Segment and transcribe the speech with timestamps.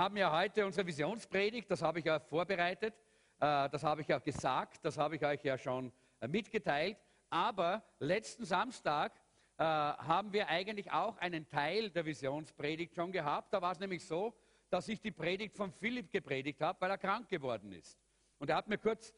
[0.00, 2.94] haben ja heute unsere Visionspredigt, das habe ich ja vorbereitet,
[3.38, 6.96] äh, das habe ich ja gesagt, das habe ich euch ja schon äh, mitgeteilt.
[7.28, 9.12] Aber letzten Samstag
[9.58, 13.52] äh, haben wir eigentlich auch einen Teil der Visionspredigt schon gehabt.
[13.52, 14.32] Da war es nämlich so,
[14.70, 17.98] dass ich die Predigt von Philipp gepredigt habe, weil er krank geworden ist.
[18.38, 19.12] Und er hat mir kurz,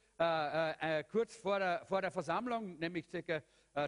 [1.12, 3.40] kurz vor, der, vor der Versammlung, nämlich circa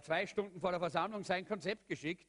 [0.02, 2.28] zwei Stunden vor der Versammlung, sein Konzept geschickt.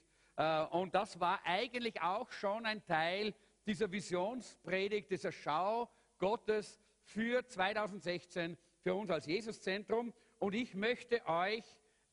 [0.71, 8.57] und das war eigentlich auch schon ein Teil dieser Visionspredigt, dieser Schau Gottes für 2016
[8.81, 10.13] für uns als Jesuszentrum.
[10.40, 11.63] Und ich möchte euch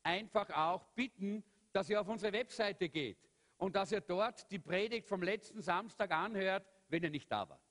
[0.02, 3.18] einfach auch bitten, dass ihr auf unsere Webseite geht
[3.56, 7.62] und dass ihr dort die Predigt vom letzten Samstag anhört, wenn ihr nicht da wart.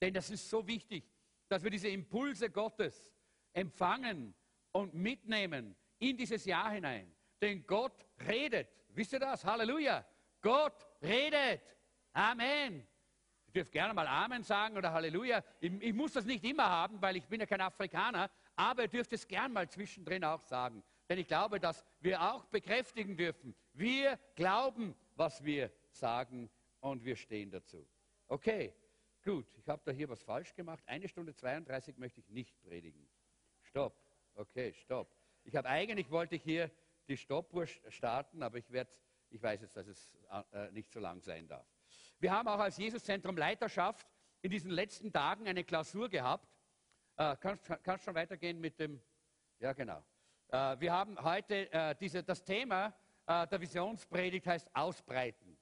[0.00, 1.04] Denn das ist so wichtig,
[1.48, 3.12] dass wir diese Impulse Gottes
[3.52, 4.34] empfangen
[4.72, 7.12] und mitnehmen in dieses Jahr hinein.
[7.40, 8.68] Denn Gott redet.
[8.90, 9.44] Wisst ihr das?
[9.44, 10.04] Halleluja.
[10.40, 11.62] Gott redet.
[12.12, 12.86] Amen.
[13.58, 15.42] Dürft gerne mal Amen sagen oder Halleluja.
[15.58, 18.88] Ich, ich, muss das nicht immer haben, weil ich bin ja kein Afrikaner, aber ihr
[18.88, 20.84] dürft es gern mal zwischendrin auch sagen.
[21.08, 23.56] Denn ich glaube, dass wir auch bekräftigen dürfen.
[23.72, 27.84] Wir glauben, was wir sagen und wir stehen dazu.
[28.28, 28.72] Okay,
[29.24, 29.52] gut.
[29.56, 30.84] Ich habe da hier was falsch gemacht.
[30.86, 33.08] Eine Stunde 32 möchte ich nicht predigen.
[33.62, 34.00] Stopp.
[34.36, 35.12] Okay, stopp.
[35.42, 36.70] Ich habe eigentlich wollte ich hier
[37.08, 38.92] die Stoppuhr starten, aber ich werde,
[39.30, 40.16] ich weiß jetzt, dass es
[40.52, 41.66] äh, nicht so lang sein darf.
[42.20, 44.04] Wir haben auch als Jesuszentrum Leiterschaft
[44.42, 46.48] in diesen letzten Tagen eine Klausur gehabt.
[47.16, 49.00] Äh, kannst, kannst schon weitergehen mit dem,
[49.60, 50.02] ja genau.
[50.48, 52.92] Äh, wir haben heute äh, diese, das Thema
[53.26, 55.56] äh, der Visionspredigt heißt Ausbreiten.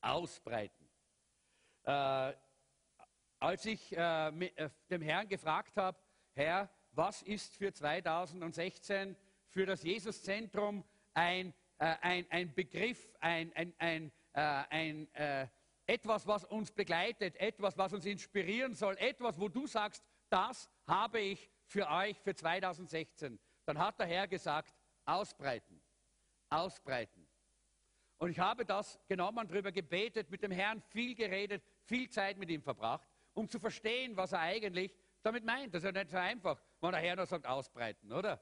[0.00, 0.88] Ausbreiten.
[1.84, 2.32] Äh,
[3.38, 4.52] als ich äh, mit,
[4.90, 5.98] dem Herrn gefragt habe,
[6.32, 9.16] Herr, was ist für 2016
[9.50, 10.84] für das Jesuszentrum
[11.14, 15.08] ein, ein, ein Begriff, ein, ein, ein, ein
[15.90, 21.18] etwas, was uns begleitet, etwas, was uns inspirieren soll, etwas, wo du sagst, das habe
[21.18, 23.40] ich für euch für 2016.
[23.64, 24.72] Dann hat der Herr gesagt,
[25.04, 25.82] ausbreiten,
[26.48, 27.26] ausbreiten.
[28.18, 32.50] Und ich habe das genommen, darüber gebetet, mit dem Herrn viel geredet, viel Zeit mit
[32.50, 35.74] ihm verbracht, um zu verstehen, was er eigentlich damit meint.
[35.74, 38.40] Das ist ja nicht so einfach, wenn der Herr nur sagt, ausbreiten, oder?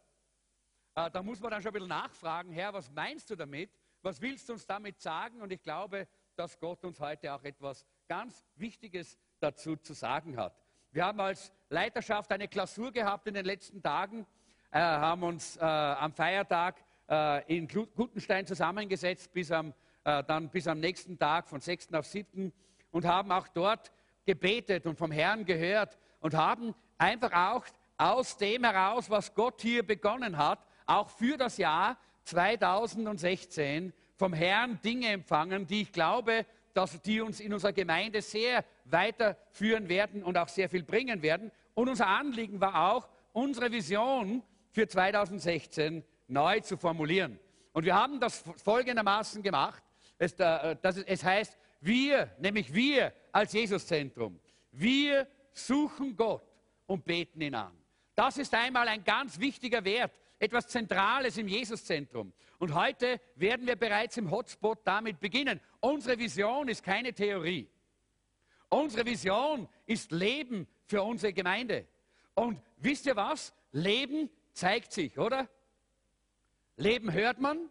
[0.95, 3.71] Äh, da muss man dann schon ein bisschen nachfragen, Herr, was meinst du damit?
[4.03, 5.43] Was willst du uns damit sagen?
[5.43, 10.55] Und ich glaube, dass Gott uns heute auch etwas ganz Wichtiges dazu zu sagen hat.
[10.93, 14.27] Wir haben als Leiterschaft eine Klausur gehabt in den letzten Tagen,
[14.71, 20.67] äh, haben uns äh, am Feiertag äh, in Gutenstein zusammengesetzt, bis am, äh, dann bis
[20.69, 21.93] am nächsten Tag von 6.
[21.95, 22.53] auf 7.
[22.91, 23.93] und haben auch dort
[24.25, 27.65] gebetet und vom Herrn gehört und haben einfach auch
[27.97, 34.79] aus dem heraus, was Gott hier begonnen hat, auch für das Jahr 2016 vom Herrn
[34.85, 36.45] Dinge empfangen, die ich glaube,
[36.75, 41.51] dass die uns in unserer Gemeinde sehr weiterführen werden und auch sehr viel bringen werden.
[41.75, 47.39] Und unser Anliegen war auch, unsere Vision für 2016 neu zu formulieren.
[47.73, 49.83] Und wir haben das folgendermaßen gemacht.
[50.19, 54.39] Es, äh, es heißt, wir, nämlich wir als Jesuszentrum,
[54.73, 56.43] wir suchen Gott
[56.87, 57.73] und beten ihn an.
[58.15, 62.33] Das ist einmal ein ganz wichtiger Wert, etwas Zentrales im Jesuszentrum.
[62.59, 65.61] Und heute werden wir bereits im Hotspot damit beginnen.
[65.81, 67.69] Unsere Vision ist keine Theorie.
[68.69, 71.87] Unsere Vision ist Leben für unsere Gemeinde.
[72.35, 73.55] Und wisst ihr was?
[73.73, 75.49] Leben zeigt sich, oder?
[76.77, 77.71] Leben hört man.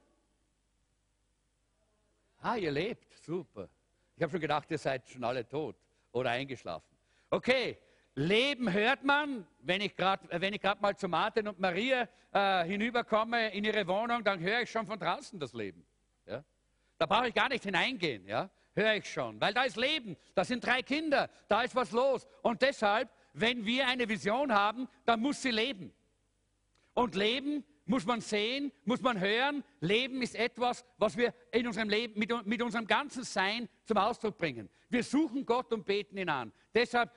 [2.42, 3.70] Ah, ihr lebt, super.
[4.16, 5.76] Ich habe schon gedacht, ihr seid schon alle tot
[6.12, 6.98] oder eingeschlafen.
[7.30, 7.78] Okay,
[8.18, 13.86] Leben hört man, wenn ich gerade mal zu Martin und Maria äh, hinüberkomme in ihre
[13.88, 15.86] Wohnung, dann höre ich schon von draußen das Leben.
[16.25, 16.44] Ja?
[16.98, 18.50] Da brauche ich gar nicht hineingehen, ja?
[18.74, 22.28] höre ich schon, weil da ist Leben, da sind drei Kinder, da ist was los.
[22.42, 25.94] Und deshalb, wenn wir eine Vision haben, dann muss sie leben.
[26.96, 29.63] Und Leben muss man sehen, muss man hören.
[29.80, 34.38] Leben ist etwas, was wir in unserem Leben mit, mit unserem ganzen Sein zum Ausdruck
[34.38, 34.70] bringen.
[34.90, 36.52] Wir suchen Gott und beten ihn an.
[36.74, 37.17] Deshalb äh,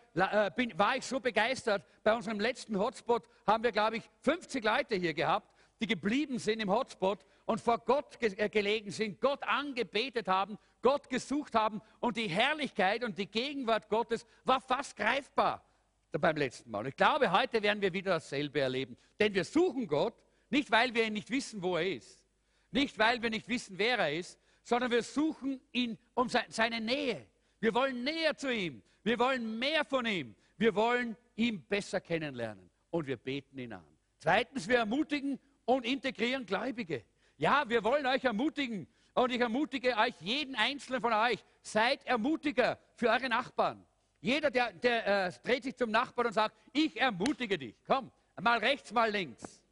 [0.56, 1.84] bin, war ich so begeistert.
[2.02, 6.60] Bei unserem letzten Hotspot haben wir, glaube ich, 50 Leute hier gehabt, die geblieben sind
[6.60, 11.80] im Hotspot und vor Gott ge äh, gelegen sind, Gott angebetet haben, Gott gesucht haben
[11.98, 15.64] und die Herrlichkeit und die Gegenwart Gottes war fast greifbar
[16.12, 16.86] beim letzten Mal.
[16.86, 20.14] Ich glaube, heute werden wir wieder dasselbe erleben, denn wir suchen Gott
[20.48, 22.24] nicht, weil wir nicht wissen, wo er ist.
[22.72, 27.26] Nicht, weil wir nicht wissen, wer er ist, sondern wir suchen ihn um seine Nähe.
[27.60, 28.82] Wir wollen näher zu ihm.
[29.02, 30.35] Wir wollen mehr von ihm.
[30.56, 32.70] Wir wollen ihn besser kennenlernen.
[32.91, 33.85] Und wir beten ihn an.
[34.19, 37.05] Zweitens, wir ermutigen und integrieren Gläubige.
[37.37, 42.79] Ja, wir wollen euch ermutigen Und ich ermutige euch, jeden einzelnen von euch, seid Ermutiger
[42.94, 43.85] für eure Nachbarn.
[44.20, 47.75] Jeder, der, der äh, dreht sich zum Nachbarn und sagt, ich ermutige dich.
[47.87, 48.11] Komm,
[48.41, 49.62] mal rechts, mal links.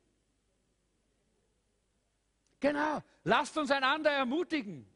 [2.61, 4.87] Genau, lasst uns einander ermutigen.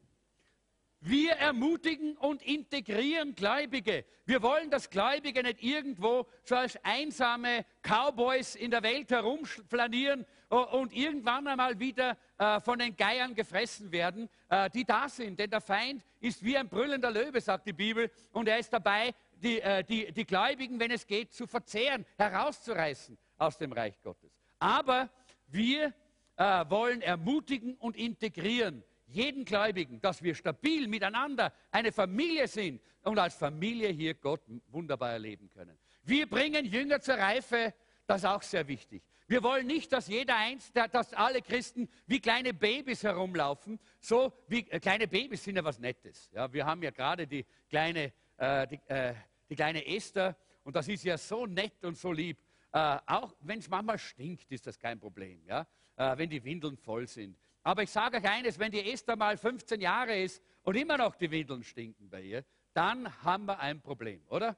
[1.05, 4.05] Wir ermutigen und integrieren Gläubige.
[4.25, 10.93] Wir wollen, dass Gläubige nicht irgendwo so als einsame Cowboys in der Welt herumflanieren und
[10.93, 15.37] irgendwann einmal wieder äh, von den Geiern gefressen werden, äh, die da sind.
[15.39, 19.13] Denn der Feind ist wie ein brüllender Löwe, sagt die Bibel, und er ist dabei,
[19.33, 24.31] die, äh, die, die Gläubigen, wenn es geht, zu verzehren, herauszureißen aus dem Reich Gottes.
[24.57, 25.09] Aber
[25.47, 25.93] wir
[26.35, 28.83] wollen ermutigen und integrieren
[29.13, 35.11] jeden Gläubigen, dass wir stabil miteinander eine Familie sind und als Familie hier Gott wunderbar
[35.11, 35.77] erleben können.
[36.03, 37.73] Wir bringen Jünger zur Reife,
[38.05, 39.03] das ist auch sehr wichtig.
[39.27, 43.79] Wir wollen nicht, dass jeder eins, dass alle Christen wie kleine Babys herumlaufen.
[43.99, 46.29] So wie äh, kleine Babys sind ja was Nettes.
[46.33, 49.13] Ja, wir haben ja gerade die kleine, äh, die, äh,
[49.49, 52.37] die, kleine Esther und das ist ja so nett und so lieb.
[52.73, 55.41] Äh, auch wenn es manchmal stinkt, ist das kein Problem.
[55.45, 55.65] Ja?
[55.95, 57.37] Äh, wenn die Windeln voll sind.
[57.63, 61.15] Aber ich sage euch eines, wenn die Esther mal 15 Jahre ist und immer noch
[61.15, 64.57] die Windeln stinken bei ihr, dann haben wir ein Problem, oder?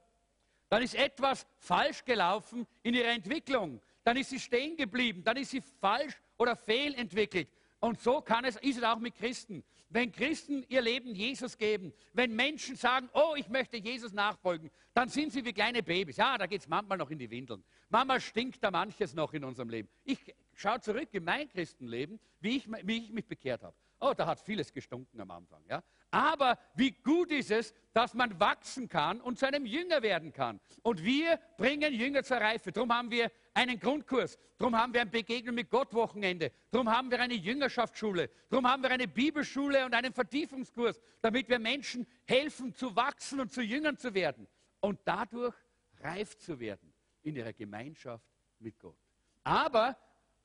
[0.69, 3.81] Dann ist etwas falsch gelaufen in ihrer Entwicklung.
[4.03, 5.23] Dann ist sie stehen geblieben.
[5.23, 7.47] Dann ist sie falsch oder fehlentwickelt.
[7.79, 9.63] Und so kann es, ist es auch mit Christen.
[9.89, 15.09] Wenn Christen ihr Leben Jesus geben, wenn Menschen sagen, oh, ich möchte Jesus nachfolgen, dann
[15.09, 16.17] sind sie wie kleine Babys.
[16.17, 17.63] Ja, da geht es manchmal noch in die Windeln.
[17.89, 19.89] Manchmal stinkt da manches noch in unserem Leben.
[20.03, 20.19] Ich
[20.53, 23.75] schaue zurück in mein Christenleben, wie ich, wie ich mich bekehrt habe.
[23.99, 25.63] Oh, da hat vieles gestunken am Anfang.
[25.69, 25.83] Ja?
[26.15, 30.61] Aber wie gut ist es, dass man wachsen kann und zu einem Jünger werden kann.
[30.81, 32.71] Und wir bringen Jünger zur Reife.
[32.71, 34.37] Darum haben wir einen Grundkurs.
[34.57, 36.53] Darum haben wir ein Begegnung mit Gott Wochenende.
[36.71, 38.29] Darum haben wir eine Jüngerschaftsschule.
[38.49, 43.51] Darum haben wir eine Bibelschule und einen Vertiefungskurs, damit wir Menschen helfen zu wachsen und
[43.51, 44.47] zu Jüngern zu werden
[44.79, 45.55] und dadurch
[45.99, 48.25] reif zu werden in ihrer Gemeinschaft
[48.59, 48.97] mit Gott.
[49.43, 49.97] Aber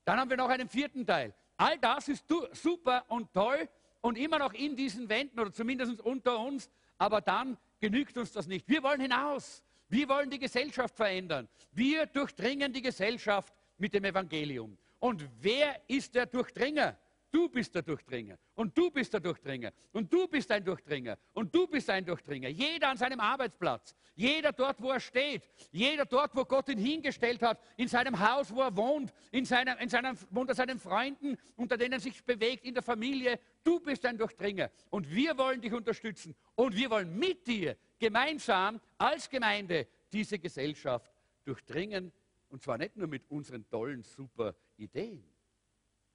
[0.03, 1.33] dann haben wir noch einen vierten Teil.
[1.55, 3.69] All das ist super und toll
[4.01, 8.47] und immer noch in diesen Wänden oder zumindest unter uns, aber dann genügt uns das
[8.47, 8.67] nicht.
[8.67, 9.63] Wir wollen hinaus.
[9.89, 11.49] Wir wollen die Gesellschaft verändern.
[11.71, 14.77] Wir durchdringen die Gesellschaft mit dem Evangelium.
[14.99, 16.97] Und wer ist der Durchdringer?
[17.31, 18.37] Du bist der Durchdringer.
[18.55, 19.71] Und du bist der Durchdringer.
[19.93, 21.17] Und du bist ein Durchdringer.
[21.33, 22.49] Und du bist ein Durchdringer.
[22.49, 23.95] Jeder an seinem Arbeitsplatz.
[24.15, 25.47] Jeder dort, wo er steht.
[25.71, 27.61] Jeder dort, wo Gott ihn hingestellt hat.
[27.77, 29.13] In seinem Haus, wo er wohnt.
[29.31, 32.65] In seiner, in seinem, unter seinen Freunden, unter denen er sich bewegt.
[32.65, 33.39] In der Familie.
[33.63, 34.69] Du bist ein Durchdringer.
[34.89, 36.35] Und wir wollen dich unterstützen.
[36.55, 41.13] Und wir wollen mit dir gemeinsam als Gemeinde diese Gesellschaft
[41.45, 42.11] durchdringen.
[42.49, 45.23] Und zwar nicht nur mit unseren tollen, super Ideen,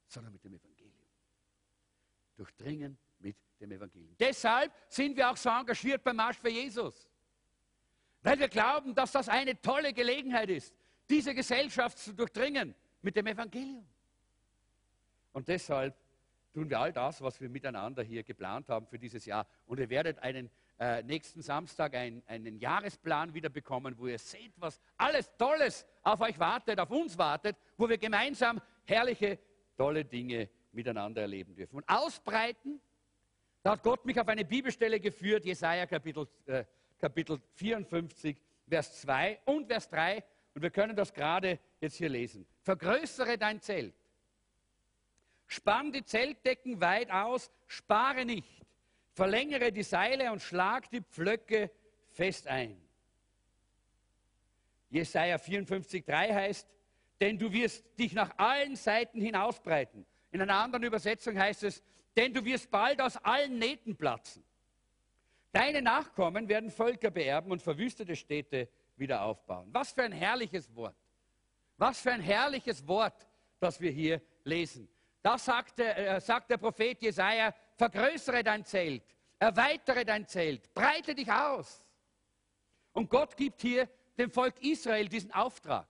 [0.05, 0.76] sondern mit dem Evangelium
[2.37, 4.15] durchdringen mit dem Evangelium.
[4.19, 7.09] Deshalb sind wir auch so engagiert beim Marsch für Jesus.
[8.21, 10.73] Weil wir glauben, dass das eine tolle Gelegenheit ist,
[11.09, 13.87] diese Gesellschaft zu durchdringen mit dem Evangelium.
[15.31, 15.95] Und deshalb
[16.53, 19.47] tun wir all das, was wir miteinander hier geplant haben für dieses Jahr.
[19.65, 24.53] Und ihr werdet einen äh, nächsten Samstag ein, einen Jahresplan wieder bekommen, wo ihr seht,
[24.57, 29.39] was alles Tolles auf euch wartet, auf uns wartet, wo wir gemeinsam herrliche,
[29.75, 31.77] tolle Dinge miteinander erleben dürfen.
[31.77, 32.79] Und ausbreiten,
[33.63, 36.63] da hat Gott mich auf eine Bibelstelle geführt, Jesaja Kapitel, äh,
[36.99, 40.23] Kapitel 54, Vers 2 und Vers 3.
[40.53, 42.47] Und wir können das gerade jetzt hier lesen.
[42.61, 43.93] Vergrößere dein Zelt.
[45.47, 48.65] Spann die Zeltdecken weit aus, spare nicht.
[49.13, 51.71] Verlängere die Seile und schlag die Pflöcke
[52.11, 52.81] fest ein.
[54.89, 56.67] Jesaja 54, 3 heißt,
[57.19, 61.83] denn du wirst dich nach allen Seiten hinausbreiten in einer anderen Übersetzung heißt es,
[62.15, 64.43] denn du wirst bald aus allen Nähten platzen.
[65.51, 69.69] Deine Nachkommen werden Völker beerben und verwüstete Städte wieder aufbauen.
[69.71, 70.95] Was für ein herrliches Wort.
[71.77, 73.27] Was für ein herrliches Wort,
[73.59, 74.89] das wir hier lesen.
[75.21, 79.03] Da sagt der, äh, sagt der Prophet Jesaja: Vergrößere dein Zelt,
[79.39, 81.83] erweitere dein Zelt, breite dich aus.
[82.93, 85.87] Und Gott gibt hier dem Volk Israel diesen Auftrag.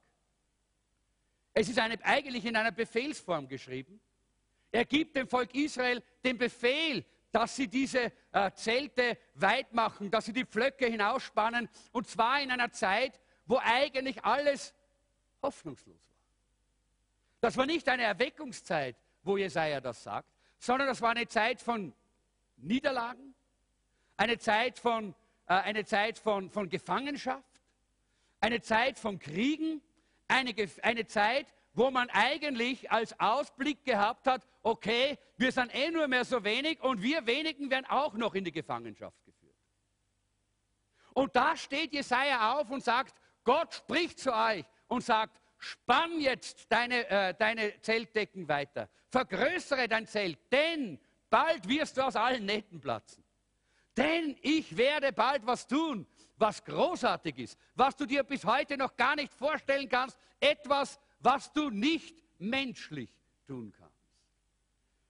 [1.53, 3.99] Es ist eine, eigentlich in einer Befehlsform geschrieben.
[4.71, 10.25] Er gibt dem Volk Israel den Befehl, dass sie diese äh, Zelte weit machen, dass
[10.25, 14.73] sie die Pflöcke hinausspannen, und zwar in einer Zeit, wo eigentlich alles
[15.41, 16.17] hoffnungslos war.
[17.41, 21.93] Das war nicht eine Erweckungszeit, wo Jesaja das sagt, sondern das war eine Zeit von
[22.57, 23.35] Niederlagen,
[24.17, 25.13] eine Zeit von,
[25.47, 27.61] äh, eine Zeit von, von Gefangenschaft,
[28.39, 29.81] eine Zeit von Kriegen,
[30.27, 36.07] eine, eine Zeit, wo man eigentlich als Ausblick gehabt hat, okay, wir sind eh nur
[36.07, 39.55] mehr so wenig und wir wenigen werden auch noch in die Gefangenschaft geführt.
[41.13, 46.69] Und da steht Jesaja auf und sagt, Gott spricht zu euch und sagt, spann jetzt
[46.69, 52.79] deine, äh, deine Zeltdecken weiter, vergrößere dein Zelt, denn bald wirst du aus allen Nähten
[52.81, 53.23] platzen.
[53.95, 56.05] Denn ich werde bald was tun,
[56.35, 61.51] was großartig ist, was du dir bis heute noch gar nicht vorstellen kannst, etwas, was
[61.53, 63.09] du nicht menschlich
[63.47, 63.86] tun kannst.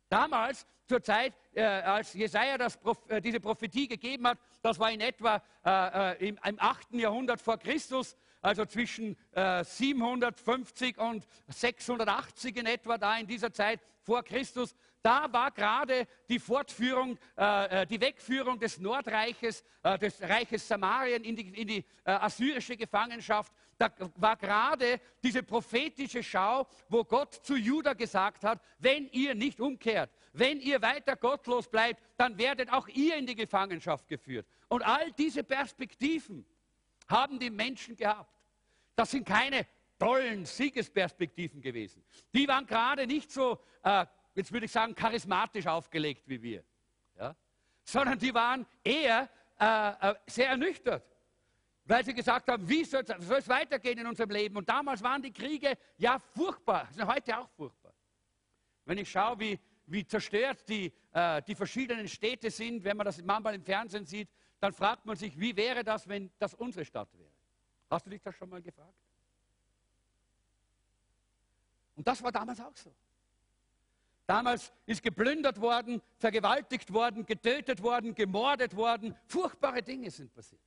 [0.09, 5.01] Damals, zur Zeit, äh, als Jesaja das, äh, diese Prophetie gegeben hat, das war in
[5.01, 6.93] etwa äh, äh im, im 8.
[6.93, 13.81] Jahrhundert vor Christus, also zwischen 750 äh, und 680 in etwa, da in dieser Zeit
[14.01, 19.63] vor Christus, da war gerade die Fortführung, äh, die Wegführung des Nordreiches,
[20.01, 23.51] des Reiches Samarien in die, in die assyrische Gefangenschaft.
[23.77, 29.59] Da war gerade diese prophetische Schau, wo Gott zu Juda gesagt hat, wenn ihr nicht
[29.59, 34.47] umkehrt, wenn ihr weiter gottlos bleibt, dann werdet auch ihr in die Gefangenschaft geführt.
[34.67, 36.45] Und all diese Perspektiven
[37.07, 38.33] haben die Menschen gehabt.
[38.95, 39.67] Das sind keine
[39.99, 42.03] tollen Siegesperspektiven gewesen.
[42.33, 46.63] Die waren gerade nicht so, äh, jetzt würde ich sagen, charismatisch aufgelegt wie wir,
[47.17, 47.35] ja?
[47.83, 49.29] sondern die waren eher
[49.59, 51.03] äh, äh, sehr ernüchtert,
[51.87, 54.57] weil sie gesagt haben, wie soll es weitergehen in unserem Leben?
[54.57, 57.93] Und damals waren die Kriege ja furchtbar, sind heute auch furchtbar.
[58.85, 63.21] Wenn ich schaue, wie, wie zerstört die, äh, die verschiedenen Städte sind, wenn man das
[63.23, 64.29] manchmal im Fernsehen sieht,
[64.59, 67.31] dann fragt man sich, wie wäre das, wenn das unsere Stadt wäre?
[67.89, 68.93] Hast du dich das schon mal gefragt?
[71.95, 72.93] Und das war damals auch so.
[74.25, 79.15] Damals ist geplündert worden, vergewaltigt worden, getötet worden, gemordet worden.
[79.25, 80.61] Furchtbare Dinge sind passiert.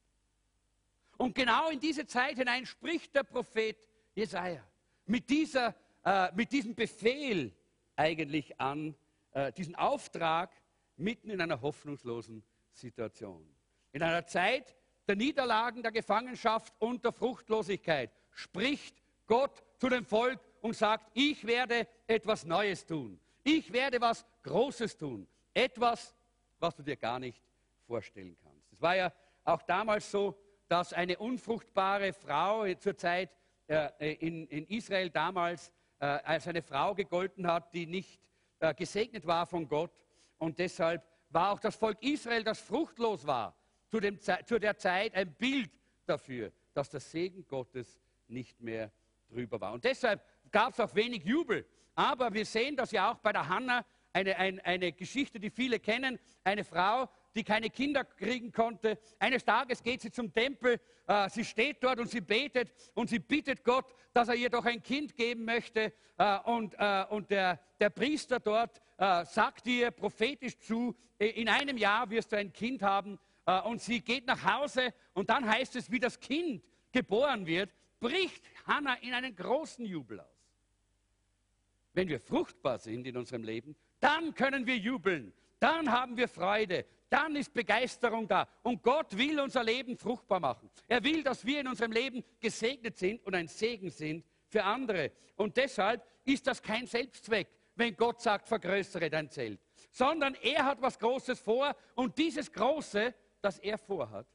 [1.21, 3.77] Und genau in diese Zeit hinein spricht der Prophet
[4.15, 4.67] Jesaja
[5.05, 7.55] mit, dieser, äh, mit diesem Befehl
[7.95, 8.95] eigentlich an,
[9.33, 10.51] äh, diesen Auftrag
[10.97, 13.47] mitten in einer hoffnungslosen Situation.
[13.93, 14.75] In einer Zeit
[15.07, 18.97] der Niederlagen, der Gefangenschaft und der Fruchtlosigkeit spricht
[19.27, 23.21] Gott zu dem Volk und sagt, ich werde etwas Neues tun.
[23.45, 25.29] Ich werde was Großes tun.
[25.53, 26.17] Etwas,
[26.59, 27.43] was du dir gar nicht
[27.87, 28.73] vorstellen kannst.
[28.73, 29.13] Es war ja
[29.45, 30.35] auch damals so,
[30.71, 33.31] dass eine unfruchtbare Frau zur Zeit
[33.67, 38.21] äh, in, in, Israel damals äh, als eine Frau gegolten hat, die nicht
[38.61, 39.93] äh, gesegnet war von Gott.
[40.39, 43.57] Und deshalb war auch das Volk Israel, das fruchtlos war,
[43.89, 45.71] zu, dem, zu der Zeit ein Bild
[46.07, 48.93] dafür, dass der Segen Gottes nicht mehr
[49.29, 49.73] drüber war.
[49.73, 51.67] Und deshalb gab es auch wenig Jubel
[52.01, 53.85] aber wir sehen das ja auch bei der Hannah,
[54.15, 56.19] eine, eine, eine Geschichte, die viele kennen.
[56.43, 58.99] Eine Frau, die keine Kinder kriegen konnte.
[59.19, 63.19] Eines Tages geht sie zum Tempel, äh, sie steht dort und sie betet und sie
[63.19, 65.93] bittet Gott, dass er ihr doch ein Kind geben möchte.
[66.19, 71.77] Äh, und, äh, und der, der, Priester dort äh, sagt ihr prophetisch zu, in einem
[71.77, 73.19] Jahr wirst du ein Kind haben.
[73.47, 77.71] Äh, und sie geht nach Hause und dann heißt es, wie das Kind geboren wird,
[78.01, 80.27] bricht Hannah in einen großen Jubel aus.
[81.93, 86.87] Wenn wir fruchtbar sind in unserem Leben, dann können wir jubeln, dann haben wir Freude,
[87.11, 88.49] dann ist Begeisterung da.
[88.63, 90.71] Und Gott will unser Leben fruchtbar machen.
[90.87, 95.13] Er will, dass wir in unserem Leben gesegnet sind und ein Segen sind für andere.
[95.37, 100.81] Und deshalb ist das kein Selbstzweck, wenn Gott sagt, vergrößere dein Zelt, sondern er hat
[100.81, 104.27] was Großes vor und dieses Große, das er vorhat,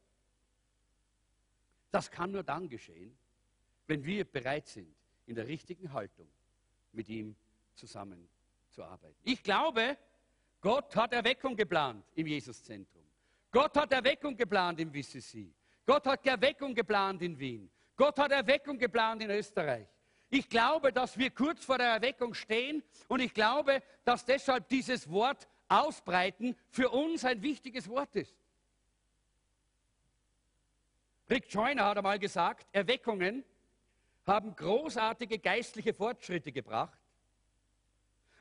[1.91, 3.17] das kann nur dann geschehen,
[3.87, 4.93] wenn wir bereit sind,
[5.27, 6.27] in der richtigen Haltung
[6.91, 7.35] mit ihm
[7.75, 9.17] zusammenzuarbeiten.
[9.23, 9.97] Ich glaube,
[10.61, 13.03] Gott hat Erweckung geplant im Jesuszentrum.
[13.51, 15.53] Gott hat Erweckung geplant im WCC.
[15.85, 17.69] Gott hat Erweckung geplant in Wien.
[17.95, 19.87] Gott hat Erweckung geplant in Österreich.
[20.29, 25.09] Ich glaube, dass wir kurz vor der Erweckung stehen und ich glaube, dass deshalb dieses
[25.09, 28.35] Wort ausbreiten für uns ein wichtiges Wort ist.
[31.29, 33.43] Rick Joyner hat einmal gesagt, Erweckungen
[34.27, 36.99] haben großartige geistliche Fortschritte gebracht,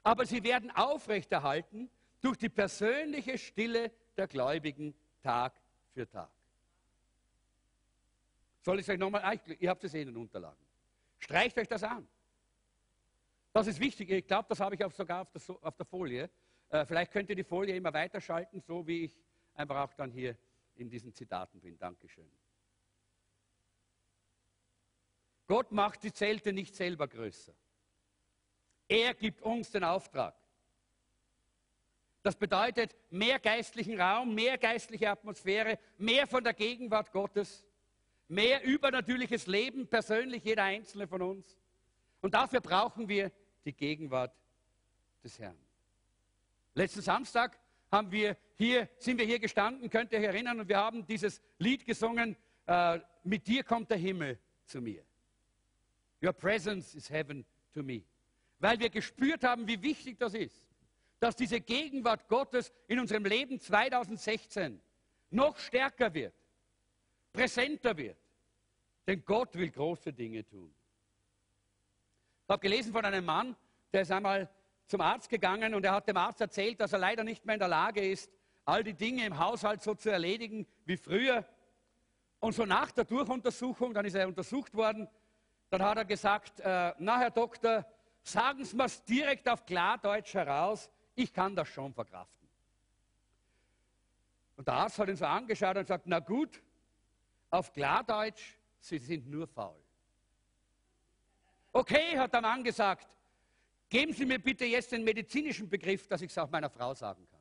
[0.02, 1.90] aber sie werden aufrechterhalten
[2.24, 5.60] durch die persönliche Stille der Gläubigen Tag
[5.92, 6.30] für Tag.
[8.62, 10.64] Soll ich es euch nochmal, ihr habt es eh in den Unterlagen.
[11.18, 12.08] Streicht euch das an.
[13.52, 14.10] Das ist wichtig.
[14.10, 16.30] Ich glaube, das habe ich auch sogar auf der, auf der Folie.
[16.70, 19.20] Äh, vielleicht könnt ihr die Folie immer weiterschalten, so wie ich
[19.54, 20.36] einfach auch dann hier
[20.76, 21.78] in diesen Zitaten bin.
[21.78, 22.30] Dankeschön.
[25.46, 27.52] Gott macht die Zelte nicht selber größer.
[28.88, 30.34] Er gibt uns den Auftrag.
[32.24, 37.66] Das bedeutet mehr geistlichen Raum, mehr geistliche Atmosphäre, mehr von der Gegenwart Gottes,
[38.28, 41.58] mehr übernatürliches Leben, persönlich jeder einzelne von uns.
[42.22, 43.30] Und dafür brauchen wir
[43.66, 44.34] die Gegenwart
[45.22, 45.58] des Herrn.
[46.72, 47.60] Letzten Samstag
[47.92, 51.42] haben wir hier, sind wir hier gestanden, könnt ihr euch erinnern, und wir haben dieses
[51.58, 55.04] Lied gesungen, äh, mit dir kommt der Himmel zu mir.
[56.22, 58.02] Your presence is heaven to me.
[58.60, 60.73] Weil wir gespürt haben, wie wichtig das ist,
[61.20, 64.80] dass diese Gegenwart Gottes in unserem Leben 2016
[65.30, 66.34] noch stärker wird,
[67.32, 68.18] präsenter wird.
[69.06, 70.74] Denn Gott will große Dinge tun.
[72.44, 73.56] Ich habe gelesen von einem Mann,
[73.92, 74.48] der ist einmal
[74.86, 77.58] zum Arzt gegangen und er hat dem Arzt erzählt, dass er leider nicht mehr in
[77.58, 78.30] der Lage ist,
[78.64, 81.44] all die Dinge im Haushalt so zu erledigen wie früher.
[82.40, 85.08] Und so nach der Durchuntersuchung, dann ist er untersucht worden,
[85.70, 87.86] dann hat er gesagt, äh, na Herr Doktor,
[88.22, 92.48] sagen Sie mir direkt auf Klardeutsch heraus, ich kann das schon verkraften.
[94.56, 96.62] Und der Arzt hat ihn so angeschaut und gesagt, na gut,
[97.50, 99.80] auf Klardeutsch, Sie sind nur faul.
[101.72, 103.08] Okay, hat der Mann gesagt,
[103.88, 107.26] geben Sie mir bitte jetzt den medizinischen Begriff, dass ich es auch meiner Frau sagen
[107.30, 107.40] kann.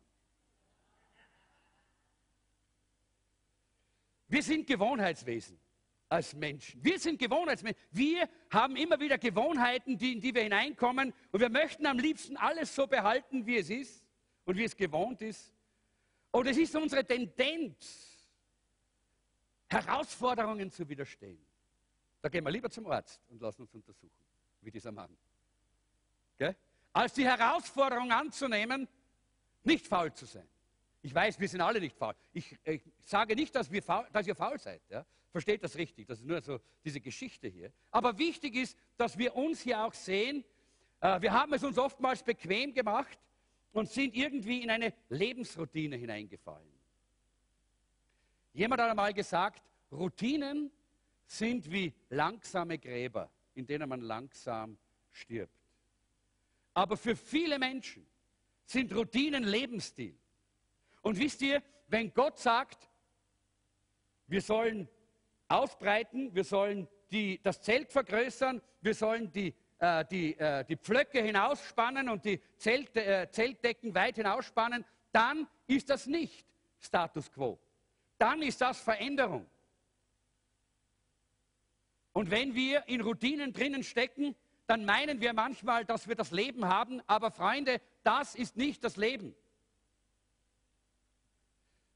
[4.27, 5.60] Wir sind Gewohnheitswesen
[6.13, 6.84] als Menschen.
[6.84, 7.82] Wir sind Gewohnheitsmenschen.
[7.91, 12.38] Wir haben immer wieder Gewohnheiten, die, in die wir hineinkommen und wir möchten am liebsten
[12.38, 14.05] alles so behalten, wie es ist
[14.46, 15.51] und wie es gewohnt ist.
[16.29, 18.29] Und es ist unsere Tendenz,
[19.67, 21.43] Herausforderungen zu widerstehen.
[22.22, 24.24] Da gehen wir lieber zum Arzt und lassen uns untersuchen,
[24.62, 25.17] wie dieser Mann.
[26.38, 26.55] Gell?
[26.93, 28.88] Als die Herausforderung anzunehmen,
[29.63, 30.48] nicht faul zu sein.
[31.01, 32.13] Ich weiß, wir sind alle nicht faul.
[32.34, 34.84] Ich, ich sage nicht, dass, faul, dass ihr faul seid.
[34.89, 35.03] Ja?
[35.33, 36.05] Versteht das richtig?
[36.05, 37.73] Das ist nur so diese Geschichte hier.
[37.89, 40.46] Aber wichtig ist, dass wir uns hier auch sehen.
[41.01, 43.17] Äh, wir haben es uns oftmals bequem gemacht
[43.72, 46.72] und sind irgendwie in eine Lebensroutine hineingefallen.
[48.53, 50.72] Jemand hat einmal gesagt, Routinen
[51.25, 54.77] sind wie langsame Gräber, in denen man langsam
[55.11, 55.57] stirbt.
[56.75, 58.05] Aber für viele Menschen
[58.65, 60.15] sind Routinen Lebensstil.
[61.01, 62.87] Und wisst ihr, wenn Gott sagt,
[64.27, 64.87] wir sollen
[65.53, 71.22] ausbreiten, wir sollen die, das Zelt vergrößern, wir sollen die, äh, die, äh, die Pflöcke
[71.22, 76.46] hinausspannen und die Zelt, äh, Zeltdecken weit hinausspannen, dann ist das nicht
[76.79, 77.59] Status quo.
[78.18, 79.46] Dann ist das Veränderung.
[82.13, 84.35] Und wenn wir in Routinen drinnen stecken,
[84.68, 88.98] dann meinen wir manchmal, dass wir das Leben haben, aber Freunde, das ist nicht das
[88.98, 89.35] Leben.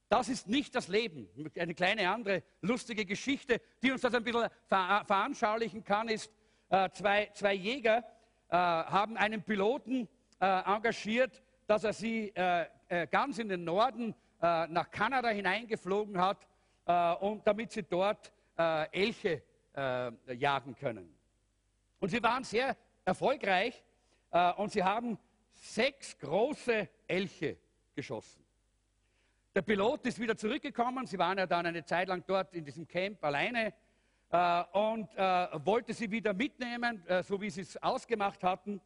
[0.10, 1.28] Das ist nicht das Leben.
[1.58, 6.32] Eine kleine andere lustige Geschichte, die uns das ein bisschen ver veranschaulichen kann, ist,
[6.70, 8.04] äh, zwei, zwei, Jäger
[8.50, 10.08] äh, haben einen Piloten
[10.39, 16.20] äh, engagiert, dass er sie äh, äh, ganz in den Norden äh, nach Kanada hineingeflogen
[16.20, 16.48] hat,
[17.20, 19.43] und damit sie dort Elche
[20.38, 21.13] jagen können.
[22.00, 23.84] Und sie waren sehr erfolgreich
[24.56, 25.20] und sie haben
[25.52, 27.58] sechs große Elche
[27.93, 28.41] geschossen.
[29.58, 31.08] Der Pilot ist wieder zurückgekommen.
[31.08, 33.74] Sie waren ja dann eine Zeit lang dort in diesem Camp alleine
[34.30, 38.80] äh, und äh, wollte sie wieder mitnehmen, äh, so wie sie es ausgemacht hatten.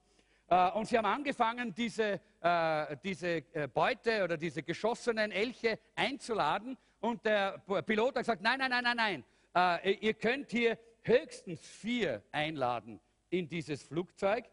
[0.47, 6.77] Äh, und sie haben angefangen, diese, äh, diese äh, Beute oder diese geschossenen Elche einzuladen.
[7.01, 9.97] Und der Pilot hat gesagt, nein, nein, nein, nein, nein.
[9.99, 14.45] ihr könnt hier höchstens vier einladen in dieses Flugzeug.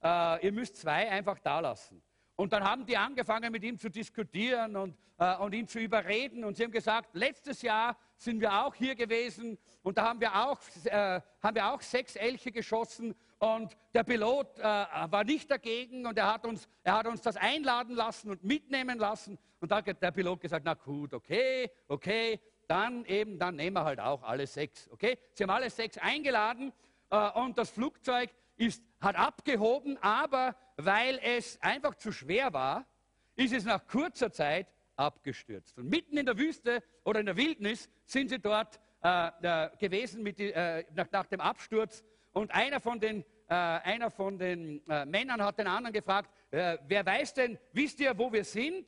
[0.00, 2.00] ihr müsst zwei einfach da lassen.
[2.38, 6.44] Und dann haben die angefangen, mit ihm zu diskutieren und, äh, und ihn zu überreden.
[6.44, 10.32] Und sie haben gesagt, letztes Jahr sind wir auch hier gewesen und da haben wir
[10.32, 13.16] auch, äh, haben wir auch sechs Elche geschossen.
[13.40, 17.36] Und der Pilot äh, war nicht dagegen und er hat, uns, er hat uns das
[17.36, 19.36] einladen lassen und mitnehmen lassen.
[19.58, 23.84] Und da hat der Pilot gesagt, na gut, okay, okay, dann eben, dann nehmen wir
[23.84, 24.88] halt auch alle sechs.
[24.92, 25.18] Okay?
[25.32, 26.72] Sie haben alle sechs eingeladen
[27.10, 32.86] äh, und das Flugzeug ist, hat abgehoben, aber weil es einfach zu schwer war,
[33.34, 35.76] ist es nach kurzer Zeit abgestürzt.
[35.76, 40.22] Und mitten in der Wüste oder in der Wildnis sind sie dort äh, äh, gewesen
[40.22, 42.04] mit, äh, nach, nach, dem Absturz.
[42.32, 46.78] Und einer von den, äh, einer von den äh, Männern hat den anderen gefragt, äh,
[46.86, 48.86] wer weiß denn, wisst ihr, wo wir sind?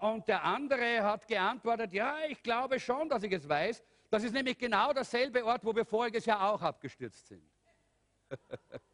[0.00, 3.82] und der andere hat geantwortet, ja, ich glaube schon, dass ich es weiß.
[4.10, 7.42] Das ist nämlich genau derselbe Ort, wo wir voriges Jahr auch abgestürzt sind.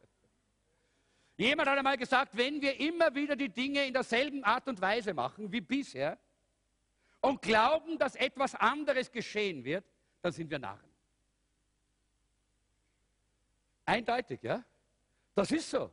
[1.40, 5.14] Jemand hat einmal gesagt, wenn wir immer wieder die Dinge in derselben Art und Weise
[5.14, 6.18] machen wie bisher
[7.22, 9.86] und glauben, dass etwas anderes geschehen wird,
[10.20, 10.90] dann sind wir Narren.
[13.86, 14.62] Eindeutig, ja?
[15.34, 15.90] Das ist so.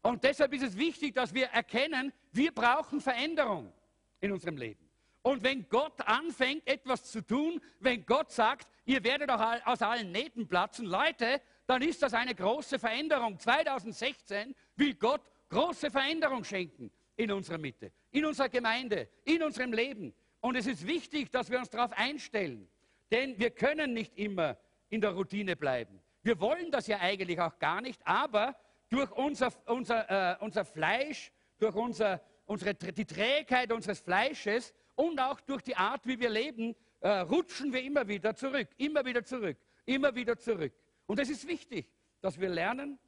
[0.00, 3.72] Und deshalb ist es wichtig, dass wir erkennen, wir brauchen Veränderung
[4.20, 4.88] in unserem Leben.
[5.22, 10.12] Und wenn Gott anfängt, etwas zu tun, wenn Gott sagt, ihr werdet auch aus allen
[10.12, 13.40] Nähten platzen, Leute, dann ist das eine große Veränderung.
[13.40, 17.92] 2016 will Gott große Veränderung schenken in unserer Mitte.
[18.10, 20.14] in unserer Gemeinde, in unserem Leben.
[20.40, 22.68] Und es ist wichtig, dass wir uns darauf einstellen.
[23.10, 24.56] Denn wir können nicht immer
[24.88, 26.00] in der Routine bleiben.
[26.22, 28.56] Wir wollen das ja eigentlich auch gar nicht, aber
[28.88, 35.40] durch unser, unser, äh, unser Fleisch, durch unser, unsere, die Trägheit unseres Fleisches und auch
[35.40, 39.56] durch die Art, wie wir leben, äh, rutschen wir immer wieder zurück, immer wieder zurück,
[39.86, 40.72] immer wieder zurück.
[41.06, 42.98] Und es ist wichtig, dass wir lernen,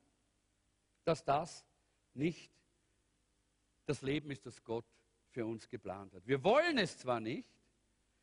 [1.06, 1.64] dass das
[2.14, 2.50] nicht
[3.86, 4.84] das Leben ist, das Gott
[5.30, 6.26] für uns geplant hat.
[6.26, 7.48] Wir wollen es zwar nicht,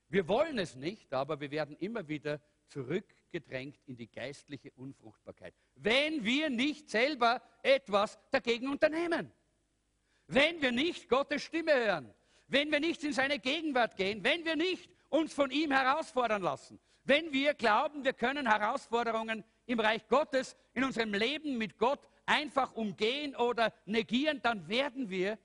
[0.10, 6.24] wir wollen es nicht, aber wir werden immer wieder zurückgedrängt in die geistliche Unfruchtbarkeit, wenn
[6.24, 9.32] wir nicht selber etwas dagegen unternehmen.
[10.28, 12.14] Wenn wir nicht Gottes Stimme hören,
[12.48, 16.80] wenn wir nicht in seine Gegenwart gehen, wenn wir nicht uns von ihm herausfordern lassen,
[17.06, 22.74] wenn wir glauben, wir können Herausforderungen im Reich Gottes, in unserem Leben mit Gott einfach
[22.74, 25.38] umgehen oder negieren, dann werden wir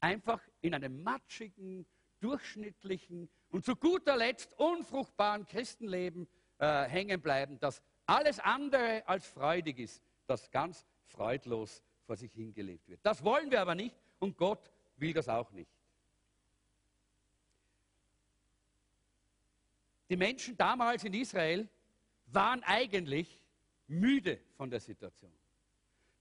[0.00, 1.86] einfach in einem matschigen,
[2.20, 9.78] durchschnittlichen und zu guter Letzt unfruchtbaren Christenleben äh, hängen bleiben, das alles andere als freudig
[9.78, 13.00] ist, das ganz freudlos vor sich hingelebt wird.
[13.02, 15.70] Das wollen wir aber nicht und Gott will das auch nicht.
[20.08, 21.68] Die Menschen damals in Israel
[22.26, 23.42] waren eigentlich
[23.86, 25.37] müde von der Situation.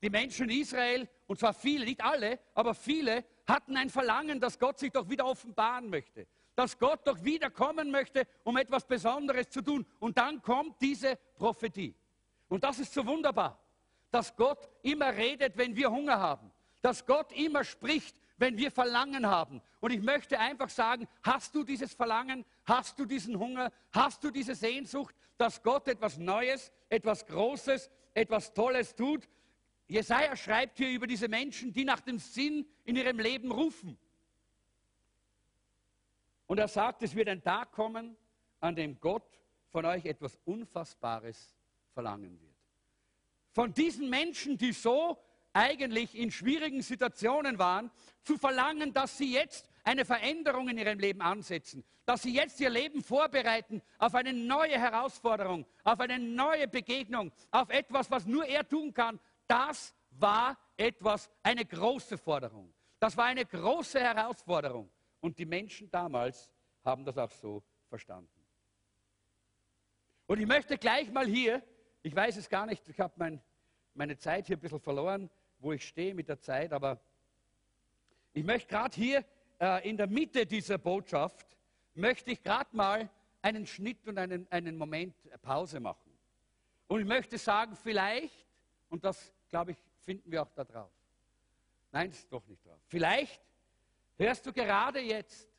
[0.02, 4.60] Die Menschen in Israel, und zwar viele, nicht alle, aber viele, hatten ein Verlangen, dass
[4.60, 6.28] Gott sich doch wieder offenbaren möchte.
[6.56, 9.86] Dass Gott doch wieder kommen möchte, um etwas Besonderes zu tun.
[10.00, 11.96] Und dann kommt diese Prophetie.
[12.50, 13.60] Und das ist so wunderbar,
[14.12, 16.52] dass Gott immer redet, wenn wir Hunger haben.
[16.82, 19.62] Dass Gott immer spricht, wenn wir Verlangen haben.
[19.80, 24.32] Und ich möchte einfach sagen, hast du dieses Verlangen, hast du diesen Hunger, hast du
[24.32, 29.28] diese Sehnsucht, dass Gott etwas Neues, etwas Großes, etwas Tolles tut?
[29.88, 33.98] Jesaja schreibt hier über diese Menschen, die nach dem Sinn in ihrem Leben rufen.
[36.46, 38.18] Und er sagt, es wird ein Tag kommen,
[38.60, 41.56] an dem Gott von euch etwas Unfassbares
[41.94, 42.56] verlangen wird.
[43.54, 45.18] Von diesen Menschen, die so
[45.54, 47.90] eigentlich in schwierigen Situationen waren,
[48.24, 52.70] zu verlangen, dass sie jetzt eine Veränderung in ihrem Leben ansetzen, dass sie jetzt ihr
[52.70, 58.68] Leben vorbereiten auf eine neue Herausforderung, auf eine neue Begegnung, auf etwas, was nur er
[58.68, 59.20] tun kann.
[59.48, 62.74] Das war etwas, eine große Forderung.
[63.00, 64.90] Das war eine große Herausforderung.
[65.20, 66.52] Und die Menschen damals
[66.84, 68.30] haben das auch so verstanden.
[70.28, 71.64] Und ich möchte gleich mal hier,
[72.04, 73.42] ich weiß es gar nicht, ich habe mein,
[73.94, 75.30] meine Zeit hier ein bisschen verloren,
[75.60, 77.00] wo ich stehe mit der Zeit, aber
[78.34, 79.26] ich möchte gerade hier
[79.60, 81.58] äh, in der Mitte dieser Botschaft,
[81.96, 83.10] möchte ich gerade mal
[83.42, 86.12] einen Schnitt und einen, einen Moment Pause machen.
[86.88, 88.46] Und ich möchte sagen, vielleicht,
[88.90, 90.92] und das glaube ich, finden wir auch da drauf.
[91.92, 92.80] Nein, ist doch nicht drauf.
[92.88, 93.42] Vielleicht
[94.18, 95.50] hörst du gerade jetzt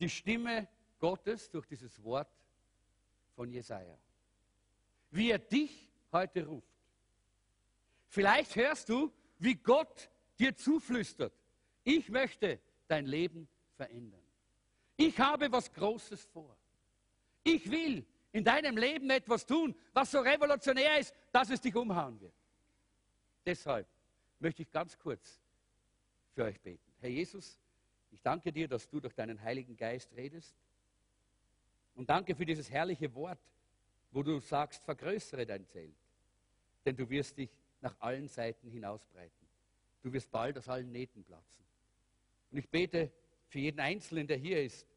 [0.00, 2.30] die Stimme Gottes durch dieses Wort
[3.34, 3.96] von Jesaja.
[5.10, 6.66] Wie er dich heute ruft.
[8.08, 11.32] Vielleicht hörst du, wie Gott dir zuflüstert.
[11.84, 14.22] Ich möchte dein Leben verändern.
[14.96, 16.56] Ich habe was Großes vor.
[17.44, 22.20] Ich will in deinem Leben etwas tun, was so revolutionär ist, dass es dich umhauen
[22.20, 22.34] wird.
[23.46, 23.86] Deshalb
[24.40, 25.40] möchte ich ganz kurz
[26.34, 26.82] für euch beten.
[26.98, 27.56] Herr Jesus,
[28.10, 30.56] ich danke dir, dass du durch deinen Heiligen Geist redest.
[31.94, 33.38] Und danke für dieses herrliche Wort,
[34.10, 35.94] wo du sagst, vergrößere dein Zelt.
[36.84, 39.46] Denn du wirst dich nach allen Seiten hinausbreiten.
[40.02, 41.64] Du wirst bald aus allen Nähten platzen.
[42.50, 43.12] Und ich bete
[43.46, 44.88] für jeden Einzelnen, der hier ist,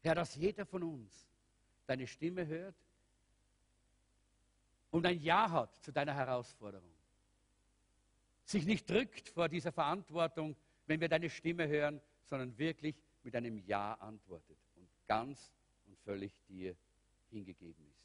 [0.00, 1.28] Herr, dass jeder von uns
[1.86, 2.74] deine Stimme hört
[4.90, 6.90] und ein Ja hat zu deiner Herausforderung.
[8.44, 13.58] Sich nicht drückt vor dieser Verantwortung, wenn wir deine Stimme hören, sondern wirklich mit einem
[13.58, 15.52] Ja antwortet und ganz
[15.86, 16.74] und völlig dir
[17.30, 17.98] hingegeben ist.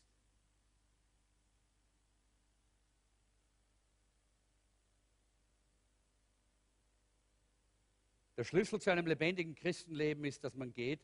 [8.35, 10.99] Der Schlüssel zu einem lebendigen Christenleben ist, dass man geht,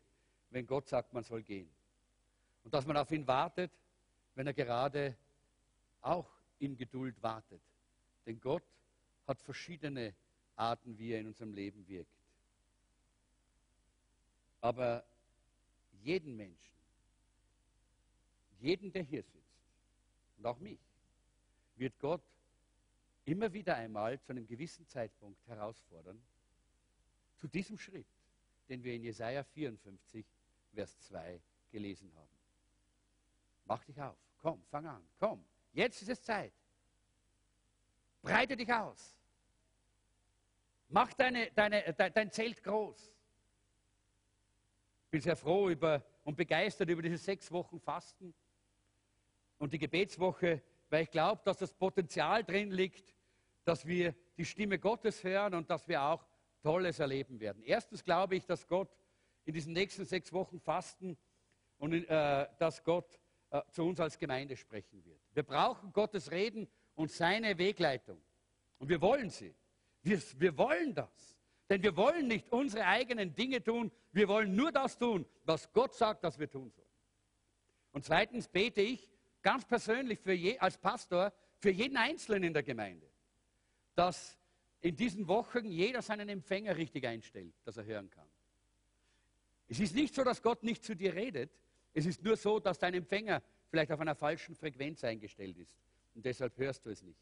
[0.50, 1.70] wenn Gott sagt, man soll gehen.
[2.64, 3.72] Und dass man auf ihn wartet,
[4.36, 5.16] wenn er gerade
[6.02, 7.62] auch in Geduld wartet.
[8.26, 8.64] Denn Gott
[9.28, 10.14] hat verschiedene
[10.56, 12.12] Arten, wie er in unserem Leben wirkt.
[14.62, 15.06] Aber
[16.02, 16.78] jeden Menschen,
[18.60, 19.40] jeden, der hier sitzt,
[20.38, 20.80] und auch mich,
[21.76, 22.24] wird Gott
[23.26, 26.22] immer wieder einmal zu einem gewissen Zeitpunkt herausfordern,
[27.36, 28.08] zu diesem Schritt,
[28.68, 30.26] den wir in Jesaja 54,
[30.74, 32.38] Vers 2 gelesen haben.
[33.66, 36.54] Mach dich auf, komm, fang an, komm, jetzt ist es Zeit.
[38.22, 39.16] Breite dich aus.
[40.90, 43.14] Mach deine, deine, dein, Zelt groß.
[45.06, 48.34] Ich bin sehr froh über, und begeistert über diese sechs Wochen Fasten
[49.60, 53.16] und die Gebetswoche, weil ich glaube, dass das Potenzial drin liegt,
[53.66, 56.26] dass wir die Stimme Gottes hören und dass wir auch
[56.64, 57.64] Tolles erleben werden.
[57.64, 58.90] Erstens glaube ich, dass Gott
[59.46, 61.18] in diesen nächsten sechs Wochen Fasten
[61.78, 63.20] und äh, dass Gott
[63.52, 65.20] äh, zu uns als Gemeinde sprechen wird.
[65.34, 68.22] Wir brauchen Gottes Reden und seine Wegleitung.
[68.78, 69.56] Und wir wollen sie.
[70.02, 71.38] Wir, wir wollen das.
[71.70, 73.92] Denn wir wollen nicht unsere eigenen Dinge tun.
[74.12, 76.88] Wir wollen nur das tun, was Gott sagt, dass wir tun sollen.
[77.92, 79.10] Und zweitens bete ich
[79.42, 83.08] ganz persönlich je, als Pastor für jeden Einzelnen in der Gemeinde,
[83.96, 84.38] dass
[84.82, 88.28] in diesen Wochen jeder seinen Empfänger richtig einstellt, dass er hören kann.
[89.68, 91.52] Es ist nicht so, dass Gott nicht zu dir redet.
[91.94, 95.78] Es ist nur so, dass dein Empfänger vielleicht auf einer falschen Frequenz eingestellt ist.
[96.16, 97.20] Und deshalb hörst du es nicht.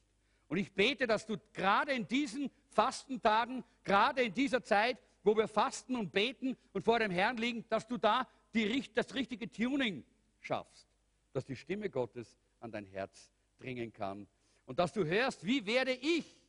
[0.47, 5.47] Und ich bete, dass du gerade in diesen Fastentagen, gerade in dieser Zeit, wo wir
[5.47, 10.05] fasten und beten und vor dem Herrn liegen, dass du da die, das richtige Tuning
[10.39, 10.87] schaffst,
[11.33, 14.25] dass die Stimme Gottes an dein Herz dringen kann
[14.65, 16.39] und dass du hörst, wie werde ich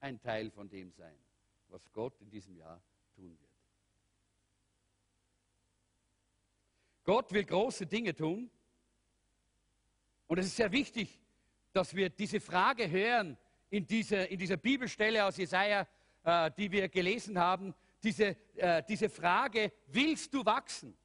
[0.00, 1.16] ein Teil von dem sein,
[1.68, 2.80] was Gott in diesem Jahr
[3.14, 3.45] tun wird.
[7.06, 8.50] Gott will große Dinge tun
[10.26, 11.20] und es ist sehr wichtig,
[11.72, 13.38] dass wir diese Frage hören
[13.70, 15.86] in, diese, in dieser Bibelstelle aus Jesaja,
[16.24, 20.98] äh, die wir gelesen haben, diese, äh, diese Frage, willst du wachsen?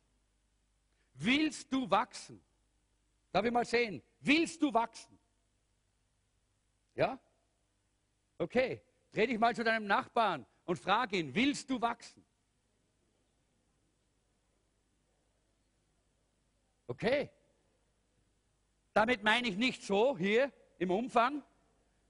[1.14, 2.42] Willst du wachsen?
[3.32, 4.02] Darf ich mal sehen?
[4.22, 5.20] Willst du wachsen?
[6.96, 7.20] Ja?
[8.40, 12.26] Okay, dreh dich mal zu deinem Nachbarn und frage ihn, willst du wachsen?
[16.91, 17.30] Okay.
[18.91, 21.41] Damit meine ich nicht so hier im Umfang,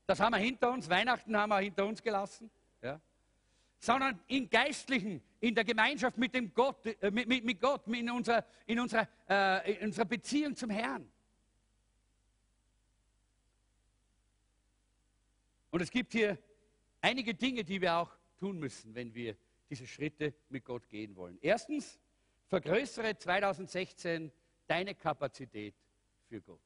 [0.08, 2.50] das haben wir hinter uns, Weihnachten haben wir hinter uns gelassen,
[2.82, 3.00] ja?
[3.78, 8.10] sondern im Geistlichen, in der Gemeinschaft mit, dem Gott, äh, mit, mit, mit, Gott, in
[8.10, 11.08] unserer, in, unserer, äh, in unserer Beziehung zum Herrn.
[15.70, 16.40] Und es gibt hier
[17.02, 19.38] einige Dinge, die wir auch tun müssen, wenn wir
[19.70, 21.38] diese Schritte mit Gott gehen wollen.
[21.40, 22.00] Erstens,
[22.48, 24.32] vergrößere 2016
[24.72, 25.76] deine Kapazität
[26.30, 26.62] für Gott.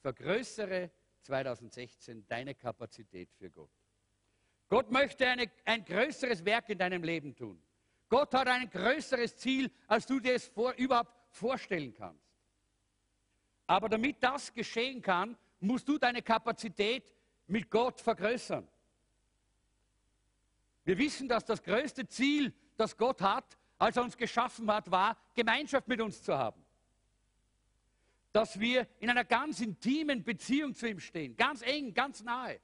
[0.00, 0.90] Vergrößere
[1.22, 3.70] 2016 deine Kapazität für Gott.
[4.68, 7.62] Gott möchte eine, ein größeres Werk in deinem Leben tun.
[8.08, 12.26] Gott hat ein größeres Ziel, als du dir es vor, überhaupt vorstellen kannst.
[13.68, 17.14] Aber damit das geschehen kann, musst du deine Kapazität
[17.46, 18.66] mit Gott vergrößern.
[20.84, 25.16] Wir wissen, dass das größte Ziel, das Gott hat, als er uns geschaffen hat, war,
[25.34, 26.66] Gemeinschaft mit uns zu haben
[28.36, 32.60] dass wir in einer ganz intimen Beziehung zu ihm stehen, ganz eng, ganz nahe.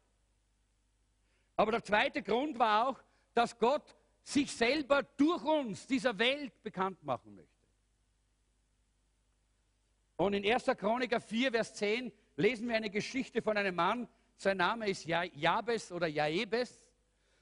[1.57, 3.01] Aber der zweite Grund war auch,
[3.33, 7.51] dass Gott sich selber durch uns dieser Welt bekannt machen möchte.
[10.16, 10.66] Und in 1.
[10.77, 15.90] Chroniker 4, Vers 10 lesen wir eine Geschichte von einem Mann, sein Name ist Jabes
[15.90, 16.92] oder Jaebes.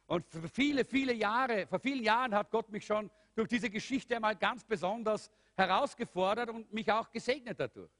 [0.06, 4.16] Und für viele, viele Jahre, vor vielen Jahren hat Gott mich schon durch diese Geschichte
[4.16, 7.90] einmal ganz besonders herausgefordert und mich auch gesegnet dadurch.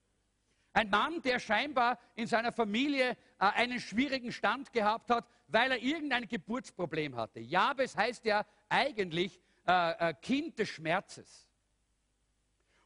[0.74, 5.82] Ein Mann, der scheinbar in seiner Familie äh, einen schwierigen Stand gehabt hat, weil er
[5.82, 7.40] irgendein Geburtsproblem hatte.
[7.40, 11.48] Jabes heißt ja eigentlich äh, äh, Kind des Schmerzes.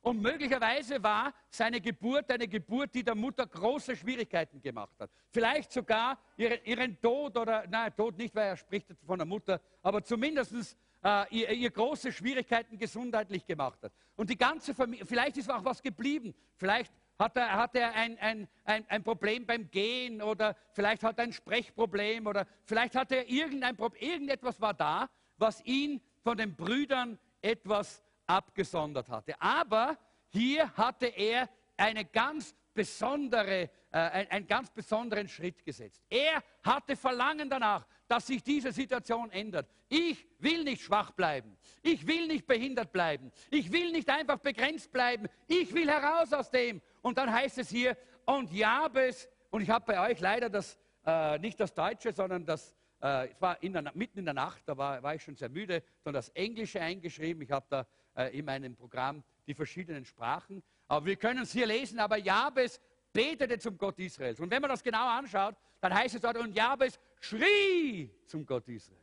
[0.01, 5.11] Und möglicherweise war seine Geburt eine Geburt, die der Mutter große Schwierigkeiten gemacht hat.
[5.31, 9.61] Vielleicht sogar ihren, ihren Tod oder, nein, Tod nicht, weil er spricht von der Mutter,
[9.83, 13.93] aber zumindest äh, ihr, ihr, große Schwierigkeiten gesundheitlich gemacht hat.
[14.17, 16.35] Und die ganze Familie, vielleicht ist auch was geblieben.
[16.57, 21.19] Vielleicht hat er, hat er ein, ein, ein, ein, Problem beim Gehen oder vielleicht hat
[21.19, 26.37] er ein Sprechproblem oder vielleicht hat er irgendein Problem, irgendetwas war da, was ihn von
[26.37, 29.41] den Brüdern etwas abgesondert hatte.
[29.41, 36.03] Aber hier hatte er eine ganz besondere, äh, einen ganz besonderen Schritt gesetzt.
[36.09, 39.69] Er hatte Verlangen danach, dass sich diese Situation ändert.
[39.89, 41.57] Ich will nicht schwach bleiben.
[41.83, 43.31] Ich will nicht behindert bleiben.
[43.51, 45.27] Ich will nicht einfach begrenzt bleiben.
[45.47, 46.83] Ich will heraus aus dem.
[47.03, 51.39] Und dann heißt es hier, und Jabes, und ich habe bei euch leider das, äh,
[51.39, 54.77] nicht das Deutsche, sondern das, äh, es war in der, mitten in der Nacht, da
[54.77, 57.43] war, war, ich schon sehr müde, sondern das Englische eingeschrieben.
[57.43, 57.87] Ich habe da
[58.17, 60.63] äh, in meinem Programm die verschiedenen Sprachen.
[60.89, 62.81] Aber wir können es hier lesen, aber Jabes
[63.13, 64.41] betete zum Gott Israels.
[64.41, 68.69] Und wenn man das genau anschaut, dann heißt es dort, und Jabes schrie zum Gott
[68.69, 68.99] Israel.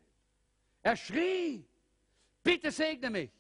[0.82, 1.64] Er schrie,
[2.44, 3.32] bitte segne mich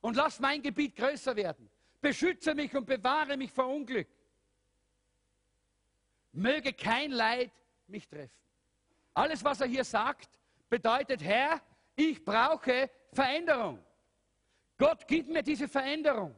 [0.00, 1.68] und lass mein Gebiet größer werden.
[2.00, 4.08] Beschütze mich und bewahre mich vor Unglück.
[6.32, 7.52] Möge kein Leid
[7.86, 8.30] mich treffen.
[9.14, 10.28] Alles, was er hier sagt,
[10.68, 11.60] bedeutet, Herr,
[11.94, 13.78] ich brauche Veränderung.
[14.76, 16.34] Gott, gib mir diese Veränderung.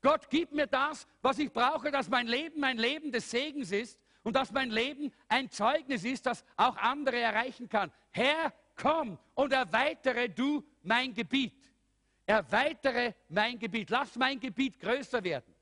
[0.00, 3.98] Gott, gib mir das, was ich brauche, dass mein Leben ein Leben des Segens ist
[4.30, 7.90] und dass mein Leben ein Zeugnis ist, das auch andere erreichen kann.
[8.12, 11.52] Herr, komm und erweitere du mein Gebiet.
[12.24, 13.90] Erweitere mein Gebiet.
[13.90, 15.52] Lass mein Gebiet größer werden.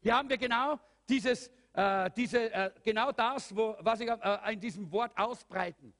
[0.00, 4.60] Hier haben wir genau dieses, äh, diese, äh, genau das, wo, was ich äh, in
[4.60, 5.92] diesem Wort ausbreiten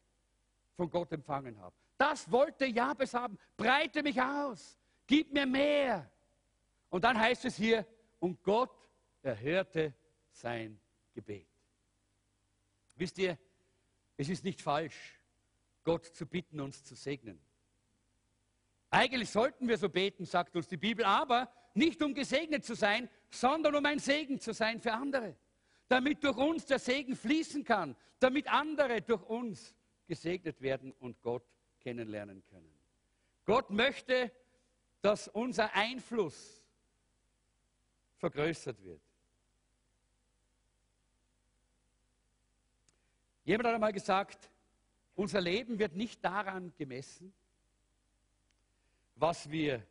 [0.74, 1.74] von Gott empfangen habe.
[1.98, 3.38] Das wollte Jabes haben.
[3.58, 4.78] Breite mich aus.
[5.06, 6.10] Gib mir mehr.
[6.88, 7.84] Und dann heißt es hier,
[8.20, 8.70] und Gott
[9.20, 9.92] erhörte
[10.30, 10.80] sein
[11.18, 11.57] Gebet.
[12.98, 13.38] Wisst ihr,
[14.16, 15.20] es ist nicht falsch,
[15.84, 17.40] Gott zu bitten, uns zu segnen.
[18.90, 23.08] Eigentlich sollten wir so beten, sagt uns die Bibel, aber nicht um gesegnet zu sein,
[23.30, 25.36] sondern um ein Segen zu sein für andere.
[25.86, 31.44] Damit durch uns der Segen fließen kann, damit andere durch uns gesegnet werden und Gott
[31.80, 32.72] kennenlernen können.
[33.44, 34.32] Gott möchte,
[35.00, 36.64] dass unser Einfluss
[38.16, 39.07] vergrößert wird.
[43.48, 44.50] Jemand hat einmal gesagt,
[45.14, 47.32] unser Leben wird nicht daran gemessen,
[49.14, 49.86] was wir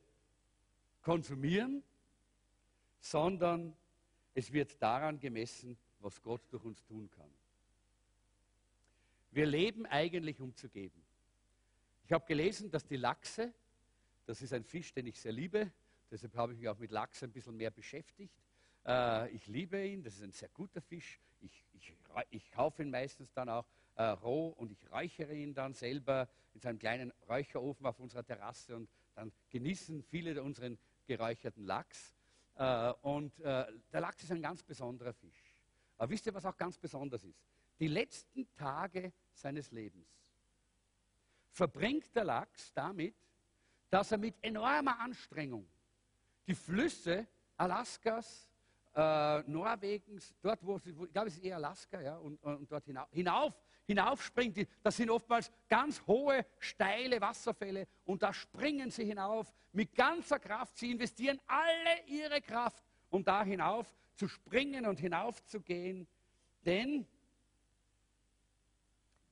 [1.01, 1.81] konsumieren,
[2.99, 3.75] sondern
[4.35, 7.31] es wird daran gemessen, was Gott durch uns tun kann.
[9.31, 11.03] Wir leben eigentlich, um zu geben.
[12.05, 13.51] Ich habe gelesen, dass die Lachse,
[14.27, 15.71] das ist ein Fisch, den ich sehr liebe,
[16.11, 18.35] deshalb habe ich mich auch mit Lachs ein bisschen mehr beschäftigt.
[18.85, 21.19] Äh, ich liebe ihn, das ist ein sehr guter Fisch.
[21.41, 21.91] Ich, ich,
[22.29, 23.65] ich kaufe ihn meistens dann auch
[23.95, 28.75] äh, roh und ich räuchere ihn dann selber in seinem kleinen Räucherofen auf unserer Terrasse
[28.75, 32.15] und dann genießen viele unseren geräucherten Lachs.
[32.55, 35.57] Äh, und äh, der Lachs ist ein ganz besonderer Fisch.
[35.97, 37.39] Aber wisst ihr, was auch ganz besonders ist?
[37.79, 40.07] Die letzten Tage seines Lebens
[41.51, 43.15] verbringt der Lachs damit,
[43.89, 45.67] dass er mit enormer Anstrengung
[46.45, 48.46] die Flüsse Alaskas,
[48.97, 52.83] äh, Norwegens, dort wo, sie, ich glaube es ist eher Alaska, ja, und, und dort
[52.85, 53.53] hinauf, hinauf
[53.85, 54.67] hinaufspringt.
[54.83, 60.77] Das sind oftmals ganz hohe, steile Wasserfälle und da springen sie hinauf mit ganzer Kraft.
[60.77, 66.07] Sie investieren alle ihre Kraft, um da hinauf zu springen und hinaufzugehen,
[66.65, 67.07] denn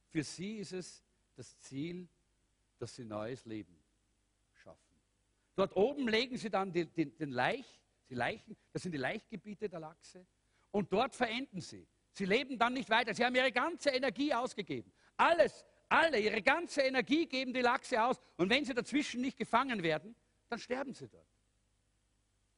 [0.08, 1.04] für sie ist es
[1.36, 2.08] das Ziel,
[2.78, 3.76] dass sie neues Leben
[4.54, 4.96] schaffen.
[5.56, 9.70] Dort oben legen sie dann den, den, den Laich, die Leichen, das sind die Laichgebiete
[9.70, 10.26] der Lachse,
[10.72, 11.88] und dort verenden sie.
[12.12, 13.14] Sie leben dann nicht weiter.
[13.14, 14.92] Sie haben ihre ganze Energie ausgegeben.
[15.18, 18.22] Alles, alle, ihre ganze Energie geben die Lachse aus.
[18.38, 20.16] Und wenn sie dazwischen nicht gefangen werden,
[20.50, 21.28] dann sterben sie dort.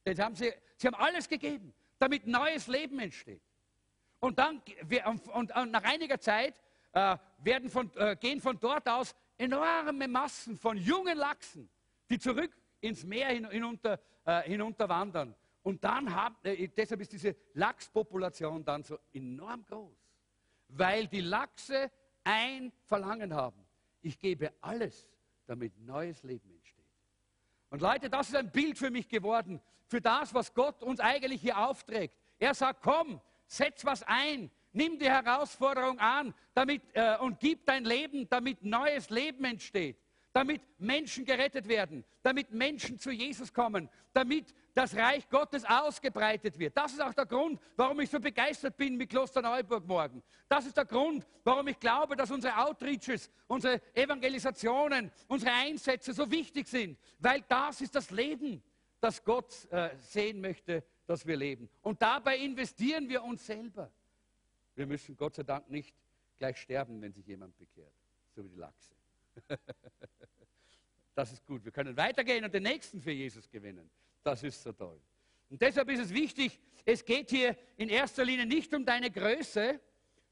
[0.04, 3.42] Denn haben sie, sie haben alles gegeben, damit neues Leben entsteht.
[4.20, 4.62] Und dann
[5.34, 6.60] und, nach einiger Zeit
[6.92, 11.68] äh, werden von, äh, gehen von dort aus enorme Massen von jungen Lachsen,
[12.10, 15.34] die zurück ins Meer hin, hinunter, äh, hinunterwandern.
[15.62, 19.96] Und dann haben, äh, deshalb ist diese Lachspopulation dann so enorm groß,
[20.68, 21.90] weil die Lachse
[22.24, 23.64] ein Verlangen haben.
[24.00, 25.06] Ich gebe alles,
[25.46, 26.84] damit neues Leben entsteht.
[27.70, 31.40] Und Leute, das ist ein Bild für mich geworden, für das, was Gott uns eigentlich
[31.40, 32.14] hier aufträgt.
[32.38, 37.84] Er sagt, komm, setz was ein, nimm die Herausforderung an damit, äh, und gib dein
[37.84, 39.98] Leben, damit neues Leben entsteht
[40.38, 46.76] damit Menschen gerettet werden, damit Menschen zu Jesus kommen, damit das Reich Gottes ausgebreitet wird.
[46.76, 50.22] Das ist auch der Grund, warum ich so begeistert bin mit Kloster Neuburg morgen.
[50.48, 56.30] Das ist der Grund, warum ich glaube, dass unsere Outreaches, unsere Evangelisationen, unsere Einsätze so
[56.30, 58.62] wichtig sind, weil das ist das Leben,
[59.00, 61.68] das Gott äh, sehen möchte, dass wir leben.
[61.82, 63.90] Und dabei investieren wir uns selber.
[64.76, 65.96] Wir müssen Gott sei Dank nicht
[66.36, 67.92] gleich sterben, wenn sich jemand bekehrt,
[68.36, 68.97] so wie die Lachse.
[71.18, 71.64] Das ist gut.
[71.64, 73.90] Wir können weitergehen und den Nächsten für Jesus gewinnen.
[74.22, 75.00] Das ist so toll.
[75.50, 79.80] Und deshalb ist es wichtig, es geht hier in erster Linie nicht um deine Größe,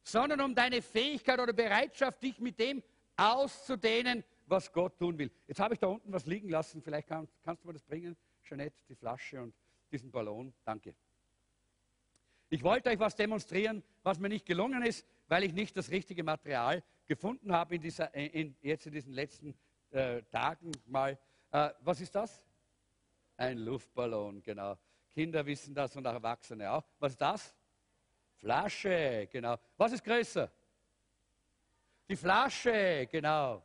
[0.04, 2.84] sondern um deine Fähigkeit oder Bereitschaft, dich mit dem
[3.16, 5.32] auszudehnen, was Gott tun will.
[5.48, 6.80] Jetzt habe ich da unten was liegen lassen.
[6.80, 9.57] Vielleicht kann, kannst du mir das bringen, Jeanette, die Flasche und
[9.90, 10.54] diesen Ballon.
[10.64, 10.94] Danke.
[12.48, 16.22] Ich wollte euch was demonstrieren, was mir nicht gelungen ist, weil ich nicht das richtige
[16.22, 19.57] Material gefunden habe in dieser, in, jetzt in diesen letzten
[19.90, 21.18] äh, Tagen mal.
[21.50, 22.42] Äh, was ist das?
[23.36, 24.78] Ein Luftballon, genau.
[25.12, 26.84] Kinder wissen das und auch Erwachsene auch.
[26.98, 27.54] Was ist das?
[28.34, 29.57] Flasche, genau.
[29.76, 30.50] Was ist größer?
[32.09, 33.64] Die Flasche, genau.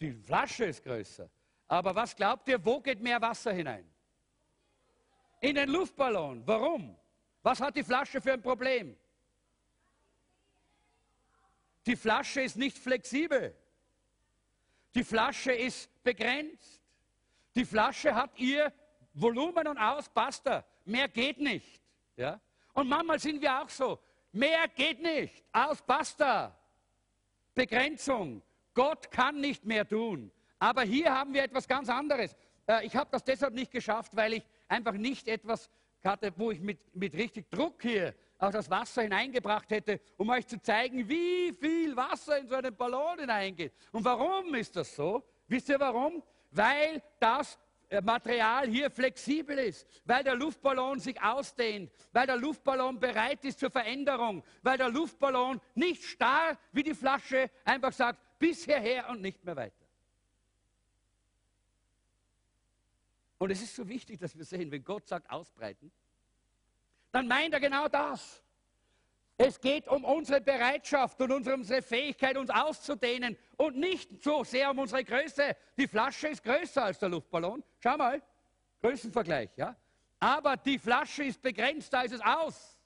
[0.00, 1.30] Die Flasche ist größer.
[1.68, 3.88] Aber was glaubt ihr, wo geht mehr Wasser hinein?
[5.40, 6.46] In den Luftballon.
[6.46, 6.96] Warum?
[7.42, 8.96] Was hat die Flasche für ein Problem?
[11.86, 13.54] Die Flasche ist nicht flexibel.
[14.94, 16.82] Die Flasche ist begrenzt.
[17.54, 18.72] Die Flasche hat ihr
[19.14, 20.64] Volumen und aus, basta.
[20.84, 21.80] Mehr geht nicht.
[22.16, 22.40] Ja?
[22.74, 23.98] Und manchmal sind wir auch so.
[24.32, 25.44] Mehr geht nicht.
[25.52, 26.56] Aus, basta.
[27.54, 28.42] Begrenzung.
[28.74, 30.30] Gott kann nicht mehr tun.
[30.58, 32.36] Aber hier haben wir etwas ganz anderes.
[32.66, 35.70] Äh, ich habe das deshalb nicht geschafft, weil ich einfach nicht etwas
[36.04, 40.46] hatte, wo ich mit, mit richtig Druck hier auch das Wasser hineingebracht hätte, um euch
[40.46, 43.72] zu zeigen, wie viel Wasser in so einen Ballon hineingeht.
[43.92, 45.22] Und warum ist das so?
[45.48, 46.22] Wisst ihr warum?
[46.50, 47.58] Weil das
[47.88, 53.60] äh, Material hier flexibel ist, weil der Luftballon sich ausdehnt, weil der Luftballon bereit ist
[53.60, 59.22] zur Veränderung, weil der Luftballon nicht starr wie die Flasche einfach sagt, bis hierher und
[59.22, 59.86] nicht mehr weiter.
[63.38, 65.92] Und es ist so wichtig, dass wir sehen, wenn Gott sagt ausbreiten,
[67.12, 68.42] dann meint er genau das.
[69.38, 74.78] Es geht um unsere Bereitschaft und unsere Fähigkeit, uns auszudehnen und nicht so sehr um
[74.78, 75.56] unsere Größe.
[75.76, 77.62] Die Flasche ist größer als der Luftballon.
[77.80, 78.22] Schau mal,
[78.80, 79.76] Größenvergleich, ja.
[80.18, 82.78] Aber die Flasche ist begrenzt, da ist es aus.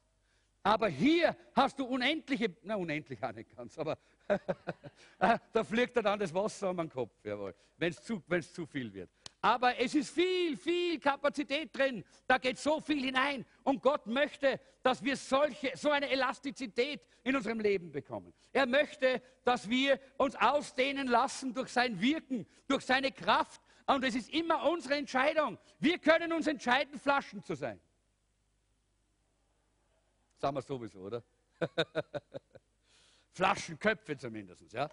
[0.62, 3.96] Aber hier hast du unendliche, na unendlich auch nicht ganz, aber
[5.18, 9.10] da fliegt dann das Wasser um den Kopf, jawohl, wenn es zu, zu viel wird.
[9.42, 12.04] Aber es ist viel, viel Kapazität drin.
[12.26, 13.46] Da geht so viel hinein.
[13.62, 18.34] Und Gott möchte, dass wir solche, so eine Elastizität in unserem Leben bekommen.
[18.52, 23.62] Er möchte, dass wir uns ausdehnen lassen durch sein Wirken, durch seine Kraft.
[23.86, 25.58] Und es ist immer unsere Entscheidung.
[25.78, 27.80] Wir können uns entscheiden, Flaschen zu sein.
[30.36, 31.22] Sagen wir sowieso, oder?
[33.32, 34.88] Flaschenköpfe zumindest, ja.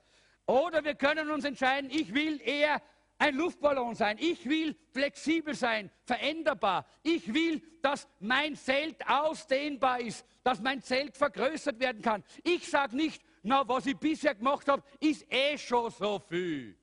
[0.45, 2.81] Oder wir können uns entscheiden, ich will eher
[3.17, 4.17] ein Luftballon sein.
[4.19, 6.85] Ich will flexibel sein, veränderbar.
[7.03, 12.23] Ich will, dass mein Zelt ausdehnbar ist, dass mein Zelt vergrößert werden kann.
[12.43, 16.77] Ich sage nicht, na, was ich bisher gemacht habe, ist eh schon so viel.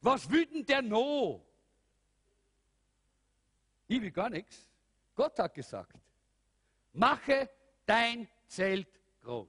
[0.00, 1.44] Was denn der No?
[3.88, 4.68] Ich will gar nichts.
[5.14, 5.96] Gott hat gesagt,
[6.92, 7.50] mache
[7.84, 8.88] dein Zelt
[9.22, 9.48] groß.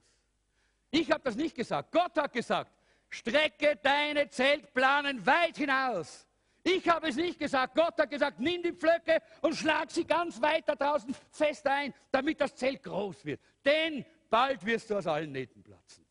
[0.90, 1.92] Ich habe das nicht gesagt.
[1.92, 2.72] Gott hat gesagt,
[3.10, 6.26] strecke deine Zeltplanen weit hinaus.
[6.62, 7.74] Ich habe es nicht gesagt.
[7.74, 11.94] Gott hat gesagt, nimm die Pflöcke und schlag sie ganz weit da draußen fest ein,
[12.10, 13.40] damit das Zelt groß wird.
[13.64, 16.06] Denn bald wirst du aus allen Nähten platzen.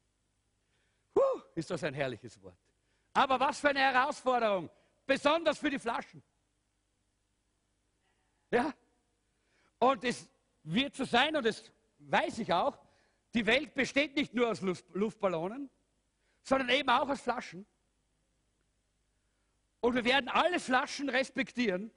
[1.14, 2.58] Puh, ist das ein herrliches Wort.
[3.14, 4.70] Aber was für eine Herausforderung,
[5.06, 6.24] besonders für die Flaschen.
[8.52, 8.74] Ja?
[9.78, 10.30] Und es
[10.64, 11.64] wird so sein, und das
[12.00, 12.78] weiß ich auch,
[13.34, 15.70] die Welt besteht nicht nur aus Luftballonen,
[16.43, 17.65] sondern eben auch aus Flaschen.
[19.81, 21.91] Und wir werden alle Flaschen respektieren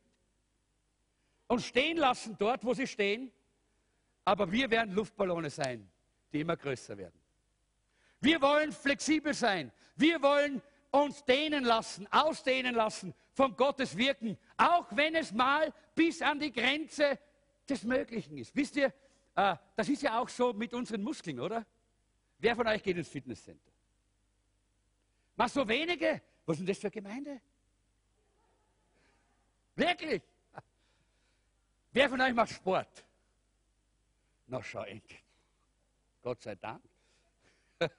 [1.48, 3.32] und stehen lassen dort, wo sie stehen.
[4.24, 5.90] Aber wir werden Luftballone sein,
[6.32, 7.18] die immer größer werden.
[8.20, 9.72] Wir wollen flexibel sein.
[9.96, 10.62] Wir wollen
[10.92, 16.52] uns dehnen lassen, ausdehnen lassen von Gottes Wirken, auch wenn es mal bis an die
[16.52, 17.18] Grenze
[17.68, 18.54] des Möglichen ist.
[18.54, 18.92] Wisst ihr,
[19.34, 21.66] äh, das ist ja auch so mit unseren Muskeln, oder?
[22.38, 23.71] Wer von euch geht ins Fitnesscenter?
[25.36, 26.22] Mach so wenige.
[26.44, 27.40] Was ist denn das für Gemeinde?
[29.74, 30.22] Wirklich?
[31.92, 33.04] Wer von euch macht Sport?
[34.46, 35.22] Na schau endlich.
[36.22, 36.82] Gott sei Dank.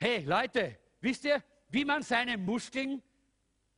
[0.00, 3.02] hey Leute, wisst ihr, wie man seine Muskeln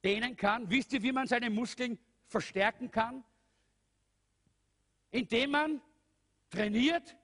[0.02, 0.68] dehnen kann?
[0.68, 3.24] Wisst ihr, wie man seine Muskeln verstärken kann?
[5.10, 5.80] Indem man
[6.50, 7.16] trainiert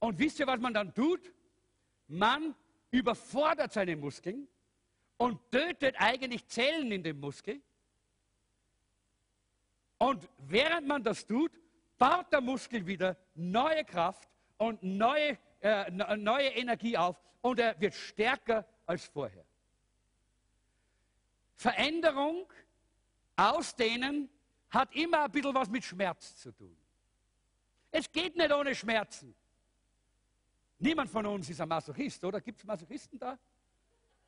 [0.00, 1.32] und wisst ihr, was man dann tut?
[2.08, 2.54] Man
[2.90, 4.48] überfordert seine Muskeln
[5.18, 7.60] und tötet eigentlich Zellen in dem Muskel.
[9.98, 11.52] Und während man das tut,
[11.98, 17.94] baut der Muskel wieder neue Kraft und neue, äh, neue Energie auf und er wird
[17.94, 19.44] stärker als vorher.
[21.54, 22.46] Veränderung,
[23.34, 24.28] Ausdehnen
[24.68, 26.76] hat immer ein bisschen was mit Schmerz zu tun.
[27.90, 29.34] Es geht nicht ohne Schmerzen.
[30.78, 32.40] Niemand von uns ist ein Masochist, oder?
[32.40, 33.38] Gibt es Masochisten da?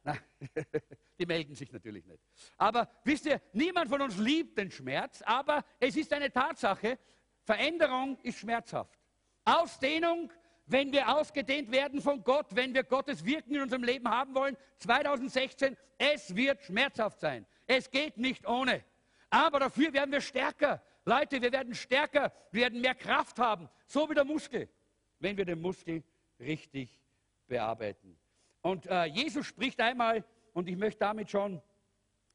[0.08, 0.20] Nein,
[1.18, 2.22] die melden sich natürlich nicht.
[2.56, 6.98] Aber wisst ihr, niemand von uns liebt den Schmerz, aber es ist eine Tatsache,
[7.44, 8.98] Veränderung ist schmerzhaft.
[9.44, 10.30] Ausdehnung,
[10.66, 14.56] wenn wir ausgedehnt werden von Gott, wenn wir Gottes Wirken in unserem Leben haben wollen,
[14.78, 17.46] 2016, es wird schmerzhaft sein.
[17.66, 18.84] Es geht nicht ohne.
[19.30, 20.82] Aber dafür werden wir stärker.
[21.04, 24.68] Leute, wir werden stärker, wir werden mehr Kraft haben, so wie der Muskel,
[25.18, 26.02] wenn wir den Muskel
[26.38, 27.00] richtig
[27.46, 28.18] bearbeiten.
[28.62, 31.62] Und äh, Jesus spricht einmal, und ich möchte damit schon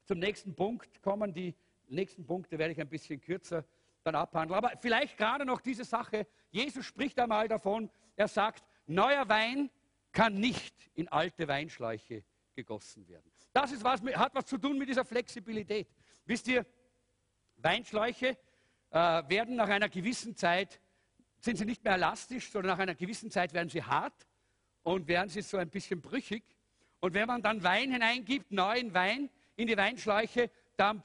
[0.05, 1.33] zum nächsten Punkt kommen.
[1.33, 1.55] Die
[1.87, 3.65] nächsten Punkte werde ich ein bisschen kürzer
[4.03, 4.57] dann abhandeln.
[4.57, 6.27] Aber vielleicht gerade noch diese Sache.
[6.49, 9.69] Jesus spricht einmal davon, er sagt, neuer Wein
[10.11, 13.31] kann nicht in alte Weinschläuche gegossen werden.
[13.51, 15.87] Das ist was, hat was zu tun mit dieser Flexibilität.
[16.25, 16.65] Wisst ihr,
[17.57, 18.37] Weinschläuche
[18.89, 20.79] äh, werden nach einer gewissen Zeit,
[21.39, 24.27] sind sie nicht mehr elastisch, sondern nach einer gewissen Zeit werden sie hart
[24.83, 26.43] und werden sie so ein bisschen brüchig.
[26.99, 31.03] Und wenn man dann Wein hineingibt, neuen Wein in die Weinschläuche, dann,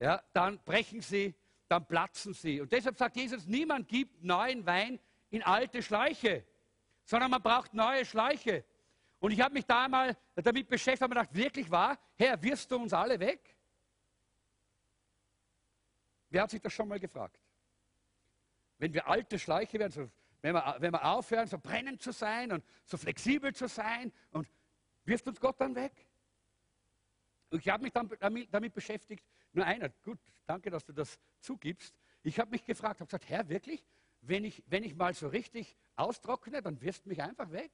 [0.00, 1.34] ja, dann brechen sie,
[1.68, 2.60] dann platzen sie.
[2.60, 4.98] Und deshalb sagt Jesus, niemand gibt neuen Wein
[5.30, 6.44] in alte Schläuche,
[7.04, 8.64] sondern man braucht neue Schläuche.
[9.18, 12.76] Und ich habe mich da einmal damit beschäftigt und gedacht, wirklich wahr, Herr, wirst du
[12.76, 13.56] uns alle weg?
[16.30, 17.38] Wer hat sich das schon mal gefragt?
[18.78, 20.10] Wenn wir alte Schläuche werden, so,
[20.46, 24.48] wenn, wir, wenn wir aufhören, so brennend zu sein und so flexibel zu sein, und
[25.04, 25.92] wirft uns Gott dann weg?
[27.50, 31.18] Und ich habe mich dann damit, damit, beschäftigt, nur einer, gut, danke, dass du das
[31.40, 31.98] zugibst.
[32.22, 33.84] Ich habe mich gefragt, habe gesagt, Herr, wirklich?
[34.20, 37.72] Wenn ich, wenn ich mal so richtig austrockne, dann wirst mich einfach weg.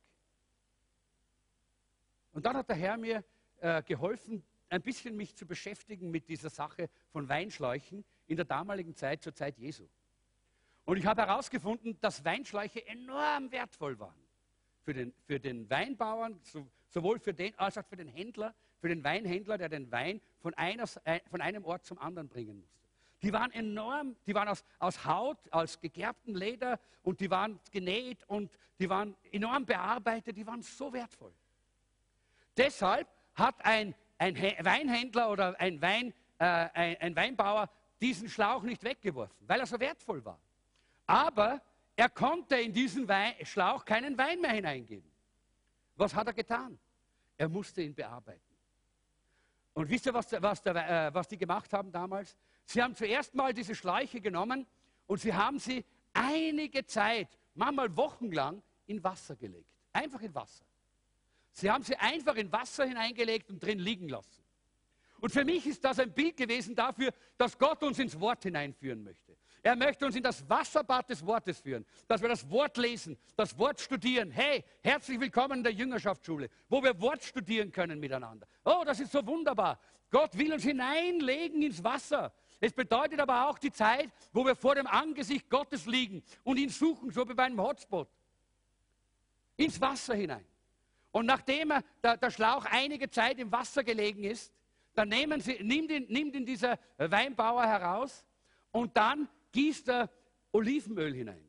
[2.32, 3.22] Und dann hat der Herr mir
[3.60, 8.94] äh, geholfen, ein bisschen mich zu beschäftigen mit dieser Sache von Weinschläuchen in der damaligen
[8.94, 9.86] Zeit, zur Zeit Jesu.
[10.84, 14.20] Und ich habe herausgefunden, dass Weinschläuche enorm wertvoll waren.
[14.84, 18.88] Für den, für den Weinbauern, so, sowohl für den als auch für den Händler, für
[18.88, 22.82] den Weinhändler, der den Wein von, einer, äh, von einem Ort zum anderen bringen musste.
[23.22, 28.24] Die waren enorm, die waren aus, aus Haut, aus gegerbtem Leder und die waren genäht
[28.24, 31.32] und die waren enorm bearbeitet, die waren so wertvoll.
[32.56, 37.70] Deshalb hat ein, ein Weinhändler oder ein, Wein, äh, ein, ein Weinbauer
[38.00, 40.40] diesen Schlauch nicht weggeworfen, weil er so wertvoll war.
[41.12, 41.60] Aber
[41.94, 45.12] er konnte in diesen Wein, Schlauch keinen Wein mehr hineingeben.
[45.94, 46.78] Was hat er getan?
[47.36, 48.40] Er musste ihn bearbeiten.
[49.74, 52.34] Und wisst ihr, was, was, der, äh, was die gemacht haben damals?
[52.64, 54.66] Sie haben zuerst mal diese Schläuche genommen
[55.06, 55.84] und sie haben sie
[56.14, 59.68] einige Zeit, manchmal wochenlang, in Wasser gelegt.
[59.92, 60.64] Einfach in Wasser.
[61.52, 64.42] Sie haben sie einfach in Wasser hineingelegt und drin liegen lassen.
[65.20, 69.04] Und für mich ist das ein Bild gewesen dafür, dass Gott uns ins Wort hineinführen
[69.04, 69.36] möchte.
[69.64, 73.56] Er möchte uns in das Wasserbad des Wortes führen, dass wir das Wort lesen, das
[73.56, 74.32] Wort studieren.
[74.32, 78.48] Hey, herzlich willkommen in der Jüngerschaftsschule, wo wir Wort studieren können miteinander.
[78.64, 79.78] Oh, das ist so wunderbar.
[80.10, 82.32] Gott will uns hineinlegen ins Wasser.
[82.60, 86.68] Es bedeutet aber auch die Zeit, wo wir vor dem Angesicht Gottes liegen und ihn
[86.68, 88.08] suchen, so wie bei einem Hotspot.
[89.56, 90.44] Ins Wasser hinein.
[91.12, 94.52] Und nachdem der, Schlauch einige Zeit im Wasser gelegen ist,
[94.94, 95.10] dann
[95.40, 98.24] sie, nimmt, ihn, nimmt ihn dieser Weinbauer heraus
[98.72, 100.10] und dann gießt er
[100.52, 101.48] Olivenöl hinein.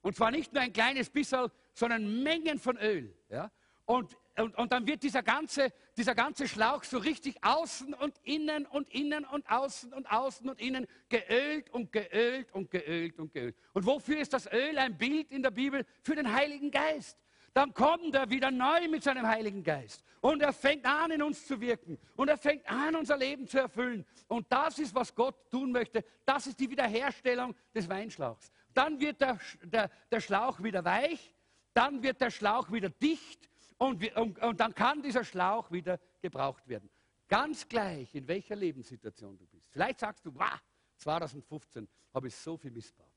[0.00, 3.14] Und zwar nicht nur ein kleines bisschen, sondern Mengen von Öl.
[3.28, 3.50] Ja?
[3.84, 8.66] Und, und, und dann wird dieser ganze, dieser ganze Schlauch so richtig außen und innen
[8.66, 13.56] und innen und außen und außen und innen geölt und geölt und geölt und geölt.
[13.74, 15.84] Und wofür ist das Öl ein Bild in der Bibel?
[16.00, 17.21] Für den Heiligen Geist
[17.54, 20.02] dann kommt er wieder neu mit seinem Heiligen Geist.
[20.20, 21.98] Und er fängt an, in uns zu wirken.
[22.16, 24.06] Und er fängt an, unser Leben zu erfüllen.
[24.28, 26.04] Und das ist, was Gott tun möchte.
[26.24, 28.50] Das ist die Wiederherstellung des Weinschlauchs.
[28.72, 31.34] Dann wird der, der, der Schlauch wieder weich.
[31.74, 33.50] Dann wird der Schlauch wieder dicht.
[33.76, 36.88] Und, und, und dann kann dieser Schlauch wieder gebraucht werden.
[37.28, 39.70] Ganz gleich, in welcher Lebenssituation du bist.
[39.72, 40.60] Vielleicht sagst du, wow,
[40.98, 43.11] 2015 habe ich so viel missbraucht.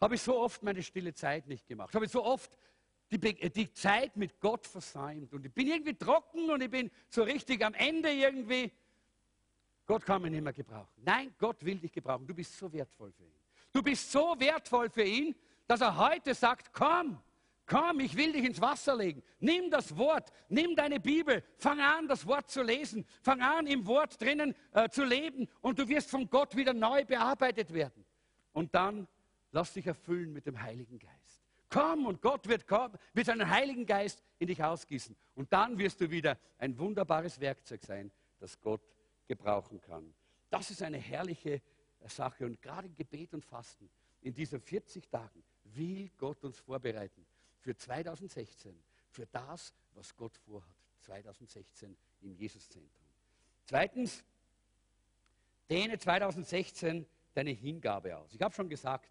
[0.00, 1.94] Habe ich so oft meine stille Zeit nicht gemacht.
[1.94, 2.50] Habe ich so oft
[3.10, 5.32] die, die, Zeit mit Gott versäumt.
[5.32, 8.70] Und ich bin irgendwie trocken und ich bin so richtig am Ende irgendwie.
[9.86, 11.02] Gott kann mich nicht mehr gebrauchen.
[11.04, 12.26] Nein, Gott will dich gebrauchen.
[12.26, 13.32] Du bist so wertvoll für ihn.
[13.72, 15.34] Du bist so wertvoll für ihn,
[15.66, 17.18] dass er heute sagt, komm,
[17.66, 19.22] komm, ich will dich ins Wasser legen.
[19.40, 23.86] Nimm das Wort, nimm deine Bibel, fang an, das Wort zu lesen, fang an, im
[23.86, 28.04] Wort drinnen äh, zu leben und du wirst von Gott wieder neu bearbeitet werden.
[28.52, 29.06] Und dann
[29.52, 31.42] Lass dich erfüllen mit dem Heiligen Geist.
[31.70, 35.14] Komm und Gott wird, kommen, wird seinen Heiligen Geist in dich ausgießen.
[35.34, 38.80] Und dann wirst du wieder ein wunderbares Werkzeug sein, das Gott
[39.26, 40.14] gebrauchen kann.
[40.50, 41.60] Das ist eine herrliche
[42.06, 42.46] Sache.
[42.46, 43.90] Und gerade Gebet und Fasten
[44.22, 47.26] in diesen 40 Tagen will Gott uns vorbereiten
[47.60, 48.74] für 2016,
[49.10, 50.78] für das, was Gott vorhat.
[51.00, 53.06] 2016 im Jesuszentrum.
[53.64, 54.22] Zweitens,
[55.70, 58.32] dehne 2016 deine Hingabe aus.
[58.34, 59.10] Ich habe schon gesagt,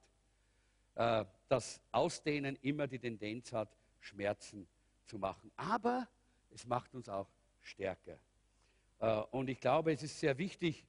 [0.97, 3.69] äh, das Ausdehnen immer die Tendenz hat,
[3.99, 4.67] Schmerzen
[5.05, 5.51] zu machen.
[5.55, 6.07] Aber
[6.51, 7.27] es macht uns auch
[7.61, 8.17] stärker.
[8.99, 10.85] Äh, und ich glaube, es ist sehr wichtig,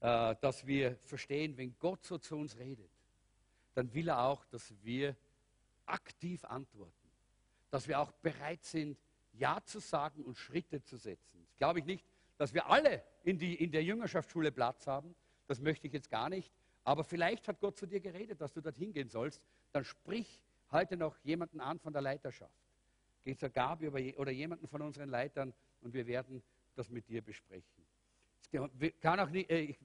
[0.00, 2.90] äh, dass wir verstehen, wenn Gott so zu uns redet,
[3.74, 5.16] dann will er auch, dass wir
[5.86, 6.92] aktiv antworten.
[7.70, 8.96] Dass wir auch bereit sind,
[9.32, 11.44] Ja zu sagen und Schritte zu setzen.
[11.48, 12.04] Das glaube ich nicht,
[12.38, 15.12] dass wir alle in, die, in der Jüngerschaftsschule Platz haben.
[15.48, 16.52] Das möchte ich jetzt gar nicht.
[16.84, 19.42] Aber vielleicht hat Gott zu dir geredet, dass du dorthin gehen sollst.
[19.72, 22.52] Dann sprich heute noch jemanden an von der Leiterschaft.
[23.24, 26.42] Geh zur Gabi oder jemanden von unseren Leitern und wir werden
[26.74, 27.86] das mit dir besprechen.
[29.00, 29.78] Kann auch nicht, äh, ich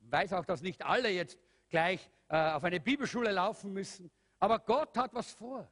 [0.00, 1.38] weiß auch, dass nicht alle jetzt
[1.70, 5.66] gleich äh, auf eine Bibelschule laufen müssen, aber Gott hat was vor.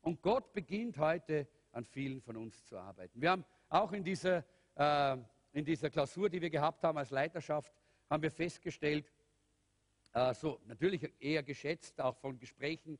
[0.00, 3.20] Und Gott beginnt heute an vielen von uns zu arbeiten.
[3.20, 4.44] Wir haben auch in dieser,
[4.76, 5.16] äh,
[5.52, 7.72] in dieser Klausur, die wir gehabt haben als Leiterschaft,
[8.10, 9.10] haben wir festgestellt,
[10.34, 12.98] so natürlich eher geschätzt, auch von Gesprächen,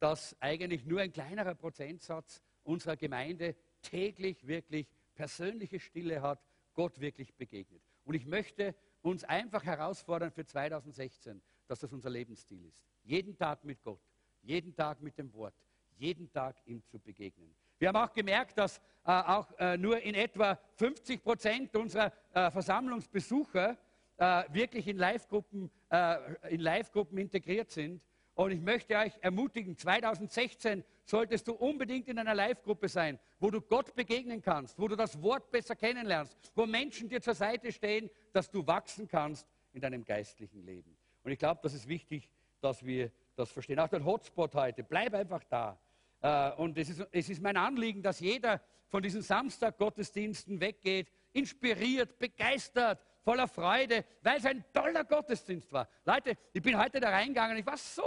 [0.00, 6.44] dass eigentlich nur ein kleinerer Prozentsatz unserer Gemeinde täglich wirklich persönliche Stille hat,
[6.74, 7.82] Gott wirklich begegnet.
[8.04, 12.82] Und ich möchte uns einfach herausfordern für 2016, dass das unser Lebensstil ist.
[13.02, 14.00] Jeden Tag mit Gott,
[14.42, 15.54] jeden Tag mit dem Wort,
[15.96, 17.54] jeden Tag ihm zu begegnen.
[17.78, 22.50] Wir haben auch gemerkt, dass äh, auch äh, nur in etwa 50 Prozent unserer äh,
[22.50, 23.76] Versammlungsbesucher
[24.18, 28.00] äh, wirklich in Live-Gruppen äh, Live integriert sind.
[28.34, 33.60] Und ich möchte euch ermutigen, 2016 solltest du unbedingt in einer Live-Gruppe sein, wo du
[33.60, 38.10] Gott begegnen kannst, wo du das Wort besser kennenlernst, wo Menschen dir zur Seite stehen,
[38.32, 40.96] dass du wachsen kannst in deinem geistlichen Leben.
[41.22, 42.28] Und ich glaube, das ist wichtig,
[42.60, 43.78] dass wir das verstehen.
[43.78, 45.78] Auch der Hotspot heute, bleib einfach da.
[46.20, 52.18] Äh, und es ist, es ist mein Anliegen, dass jeder von diesen Samstag-Gottesdiensten weggeht, inspiriert,
[52.18, 55.88] begeistert, voller Freude, weil es ein toller Gottesdienst war.
[56.04, 58.04] Leute, ich bin heute da reingegangen, ich war so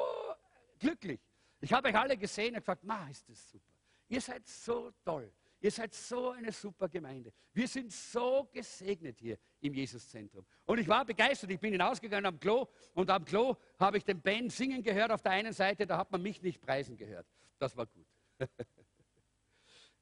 [0.80, 1.20] glücklich.
[1.60, 3.74] Ich habe euch alle gesehen und gesagt, ma, ist das super.
[4.08, 5.30] Ihr seid so toll.
[5.60, 7.34] Ihr seid so eine super Gemeinde.
[7.52, 10.46] Wir sind so gesegnet hier im Jesuszentrum.
[10.66, 11.52] Und ich war begeistert.
[11.52, 15.22] Ich bin hinausgegangen am Klo und am Klo habe ich den Ben singen gehört auf
[15.22, 17.28] der einen Seite, da hat man mich nicht preisen gehört.
[17.58, 18.08] Das war gut.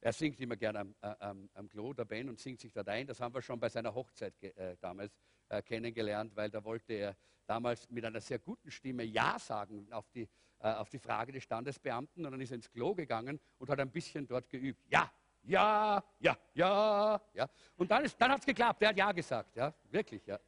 [0.08, 2.88] er singt immer gerne am, äh, am, am, Klo, der Ben, und singt sich dort
[2.88, 3.06] ein.
[3.06, 7.18] Das haben wir schon bei seiner Hochzeit äh, damals äh, kennengelernt, weil da wollte er
[7.46, 10.26] damals mit einer sehr guten Stimme Ja sagen auf die,
[10.60, 12.26] äh, auf die Frage des Standesbeamten.
[12.26, 14.82] Und dann ist er ins Klo gegangen und hat ein bisschen dort geübt.
[14.90, 15.12] Ja,
[15.44, 17.50] ja, ja, ja, ja.
[17.76, 18.82] Und dann, dann hat es geklappt.
[18.84, 19.58] Er hat Ja gesagt.
[19.58, 20.40] Ja, wirklich, ja.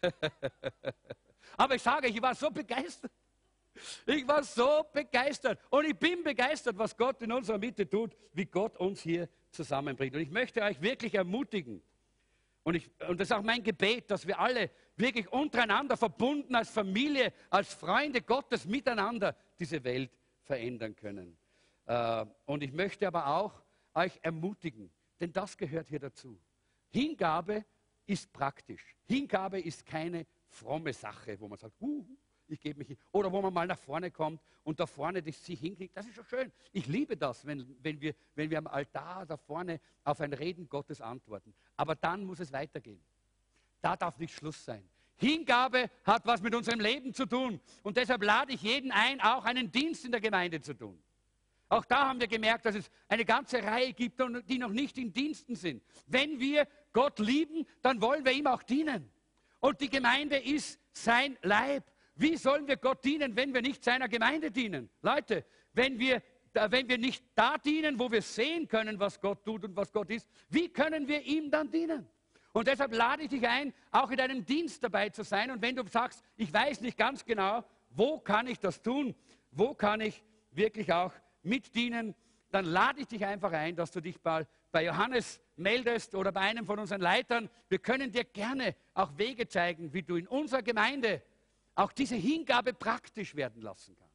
[1.56, 3.10] Aber ich sage, ich war so begeistert.
[4.06, 8.46] Ich war so begeistert und ich bin begeistert, was Gott in unserer Mitte tut, wie
[8.46, 10.14] Gott uns hier zusammenbringt.
[10.14, 11.82] Und ich möchte euch wirklich ermutigen,
[12.68, 16.68] und, ich, und das ist auch mein Gebet, dass wir alle wirklich untereinander verbunden als
[16.68, 20.10] Familie, als Freunde Gottes miteinander diese Welt
[20.42, 21.38] verändern können.
[21.86, 23.62] Äh, und ich möchte aber auch
[23.94, 26.38] euch ermutigen, denn das gehört hier dazu.
[26.90, 27.64] Hingabe
[28.04, 28.94] ist praktisch.
[29.06, 32.04] Hingabe ist keine fromme Sache, wo man sagt, uh,
[32.48, 32.98] ich gebe mich hin.
[33.12, 35.96] Oder wo man mal nach vorne kommt und da vorne sich hinkriegt.
[35.96, 36.52] Das ist schon schön.
[36.72, 40.68] Ich liebe das, wenn, wenn, wir, wenn wir am Altar da vorne auf ein Reden
[40.68, 41.54] Gottes antworten.
[41.76, 43.00] Aber dann muss es weitergehen.
[43.80, 44.82] Da darf nicht Schluss sein.
[45.16, 47.60] Hingabe hat was mit unserem Leben zu tun.
[47.82, 50.98] Und deshalb lade ich jeden ein, auch einen Dienst in der Gemeinde zu tun.
[51.68, 55.12] Auch da haben wir gemerkt, dass es eine ganze Reihe gibt, die noch nicht in
[55.12, 55.82] Diensten sind.
[56.06, 59.10] Wenn wir Gott lieben, dann wollen wir ihm auch dienen.
[59.60, 61.84] Und die Gemeinde ist sein Leib.
[62.18, 64.90] Wie sollen wir Gott dienen, wenn wir nicht seiner Gemeinde dienen?
[65.02, 66.20] Leute, wenn wir,
[66.52, 70.10] wenn wir nicht da dienen, wo wir sehen können, was Gott tut und was Gott
[70.10, 72.08] ist, wie können wir ihm dann dienen?
[72.52, 75.52] Und deshalb lade ich dich ein, auch in deinem Dienst dabei zu sein.
[75.52, 79.14] Und wenn du sagst, ich weiß nicht ganz genau, wo kann ich das tun,
[79.52, 81.12] wo kann ich wirklich auch
[81.44, 82.16] mitdienen,
[82.50, 86.40] dann lade ich dich einfach ein, dass du dich mal bei Johannes meldest oder bei
[86.40, 87.48] einem von unseren Leitern.
[87.68, 91.22] Wir können dir gerne auch Wege zeigen, wie du in unserer Gemeinde
[91.78, 94.08] auch diese Hingabe praktisch werden lassen kannst.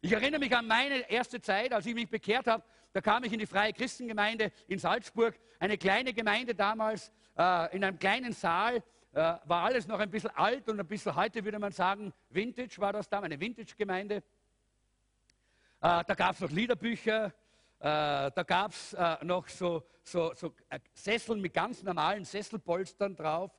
[0.00, 2.62] Ich erinnere mich an meine erste Zeit, als ich mich bekehrt habe.
[2.92, 7.82] Da kam ich in die Freie Christengemeinde in Salzburg, eine kleine Gemeinde damals, äh, in
[7.82, 8.76] einem kleinen Saal.
[8.76, 12.78] Äh, war alles noch ein bisschen alt und ein bisschen, heute würde man sagen, Vintage
[12.78, 14.16] war das da, eine Vintage-Gemeinde.
[14.16, 14.22] Äh,
[15.80, 17.32] da gab es noch Liederbücher,
[17.80, 20.54] da gab es noch so, so, so
[20.94, 23.50] Sesseln mit ganz normalen Sesselpolstern drauf.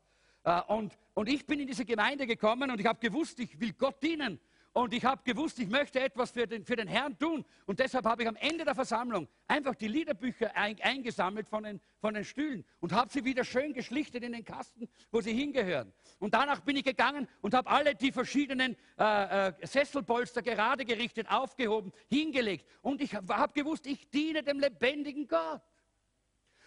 [0.45, 3.73] Äh, und, und ich bin in diese Gemeinde gekommen und ich habe gewusst, ich will
[3.73, 4.39] Gott dienen.
[4.73, 7.45] Und ich habe gewusst, ich möchte etwas für den, für den Herrn tun.
[7.65, 11.79] Und deshalb habe ich am Ende der Versammlung einfach die Liederbücher ein, eingesammelt von den,
[12.01, 15.93] von den Stühlen und habe sie wieder schön geschlichtet in den Kasten, wo sie hingehören.
[16.19, 21.31] Und danach bin ich gegangen und habe alle die verschiedenen äh, äh, Sesselpolster gerade gerichtet,
[21.31, 22.65] aufgehoben, hingelegt.
[22.81, 25.61] Und ich habe gewusst, ich diene dem lebendigen Gott.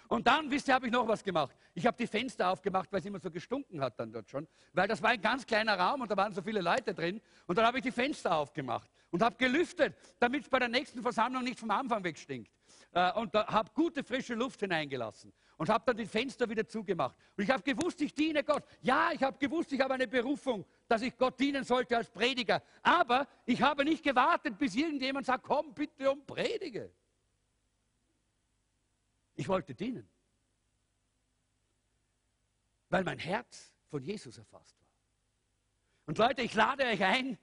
[0.08, 1.54] Und dann, wisst ihr, habe ich noch was gemacht.
[1.74, 4.48] Ich habe die Fenster aufgemacht, weil es immer so gestunken hat dann dort schon.
[4.72, 7.20] Weil das war ein ganz kleiner Raum und da waren so viele Leute drin.
[7.46, 11.02] Und dann habe ich die Fenster aufgemacht und habe gelüftet, damit es bei der nächsten
[11.02, 12.50] Versammlung nicht vom Anfang weg stinkt.
[12.92, 15.32] Äh, und habe gute frische Luft hineingelassen.
[15.58, 17.16] und habe dann die Fenster wieder zugemacht.
[17.36, 18.64] Und ich habe gewusst, ich diene Gott.
[18.80, 22.62] Ja, ich habe gewusst, ich habe eine Berufung, dass ich Gott dienen sollte als Prediger.
[22.82, 26.92] Aber ich habe nicht gewartet, bis irgendjemand sagt, komm bitte und predige.
[29.38, 30.10] Ich wollte dienen.
[32.88, 34.88] Weil mein Herz von Jesus erfasst war.
[36.06, 37.38] Und Leute, ich lade euch ein,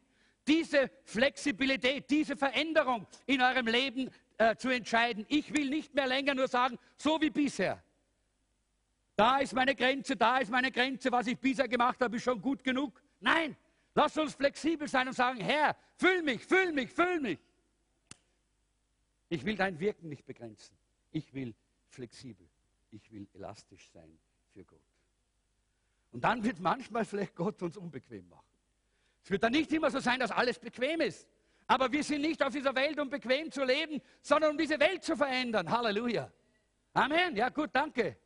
[0.46, 5.26] diese Flexibilität, diese Veränderung in eurem Leben äh, zu entscheiden.
[5.30, 7.82] Ich will nicht mehr länger nur sagen, so wie bisher.
[9.16, 12.42] Da ist meine Grenze, da ist meine Grenze, was ich bisher gemacht habe, ist schon
[12.42, 13.02] gut genug.
[13.22, 13.56] Nein,
[13.94, 17.40] lass uns flexibel sein und sagen, Herr, füll mich, füll mich, füll mich.
[19.30, 20.76] Ich will dein Wirken nicht begrenzen.
[21.12, 21.56] Ich will
[21.90, 22.48] flexibel,
[22.92, 24.18] ich will elastisch sein
[24.54, 24.82] für Gott.
[26.12, 28.46] Und dann wird manchmal vielleicht Gott uns unbequem machen.
[29.24, 31.28] Es wird dann nicht immer so sein, dass alles bequem ist.
[31.68, 35.04] Aber wir sind nicht auf dieser Welt, um bequem zu leben, sondern um diese Welt
[35.04, 35.70] zu verändern.
[35.70, 36.32] Halleluja.
[36.94, 37.36] Amen.
[37.36, 38.18] Ja, gut, danke.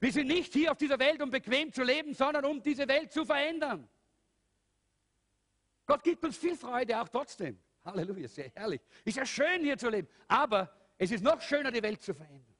[0.00, 3.12] Wir sind nicht hier auf dieser Welt, um bequem zu leben, sondern um diese Welt
[3.12, 3.88] zu verändern.
[5.86, 7.58] Gott gibt uns viel Freude, auch trotzdem.
[7.84, 8.80] Halleluja, sehr herrlich.
[9.04, 10.08] Ist ja schön, hier zu leben.
[10.26, 12.54] Aber es ist noch schöner, die Welt zu verändern.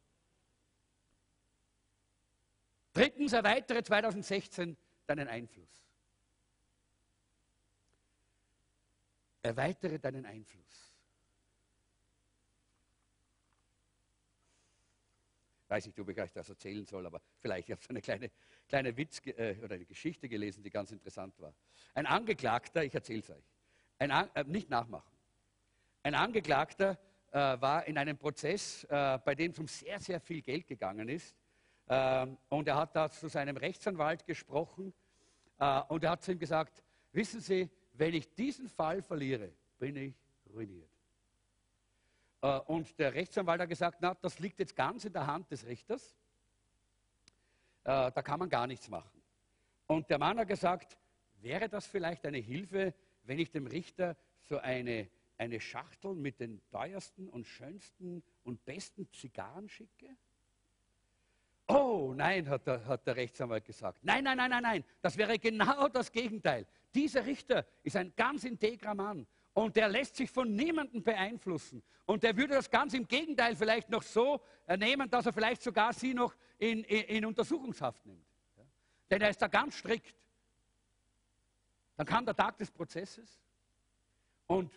[2.92, 4.76] Drittens, erweitere 2016
[5.06, 5.84] deinen Einfluss.
[9.42, 10.96] Erweitere deinen Einfluss.
[15.68, 17.68] Weiß nicht, ob ich euch das erzählen soll, aber vielleicht.
[17.68, 18.30] Ich habe so eine kleine,
[18.68, 21.52] kleine Witz äh, oder eine Geschichte gelesen, die ganz interessant war.
[21.94, 23.44] Ein Angeklagter, ich erzähle es euch,
[23.98, 25.12] ein, äh, nicht nachmachen.
[26.02, 26.98] Ein Angeklagter
[27.36, 31.06] äh, war in einem Prozess, äh, bei dem es um sehr, sehr viel Geld gegangen
[31.10, 31.36] ist.
[31.86, 34.94] Ähm, und er hat da zu seinem Rechtsanwalt gesprochen
[35.58, 36.82] äh, und er hat zu ihm gesagt,
[37.12, 40.14] wissen Sie, wenn ich diesen Fall verliere, bin ich
[40.50, 40.88] ruiniert.
[42.40, 45.66] Äh, und der Rechtsanwalt hat gesagt, na, das liegt jetzt ganz in der Hand des
[45.66, 46.16] Richters.
[47.84, 49.20] Äh, da kann man gar nichts machen.
[49.86, 50.96] Und der Mann hat gesagt,
[51.42, 56.60] wäre das vielleicht eine Hilfe, wenn ich dem Richter so eine, eine Schachtel mit den
[56.70, 60.16] teuersten und schönsten und besten Zigarren schicke?
[61.68, 63.98] Oh nein, hat der, hat der Rechtsanwalt gesagt.
[64.02, 64.84] Nein, nein, nein, nein, nein.
[65.02, 66.66] Das wäre genau das Gegenteil.
[66.94, 71.82] Dieser Richter ist ein ganz integrer Mann und der lässt sich von niemandem beeinflussen.
[72.04, 74.40] Und der würde das ganz im Gegenteil vielleicht noch so
[74.78, 78.24] nehmen, dass er vielleicht sogar sie noch in, in, in Untersuchungshaft nimmt.
[78.56, 78.64] Ja?
[79.10, 80.14] Denn er ist da ganz strikt.
[81.96, 83.40] Dann kam der Tag des Prozesses
[84.46, 84.70] und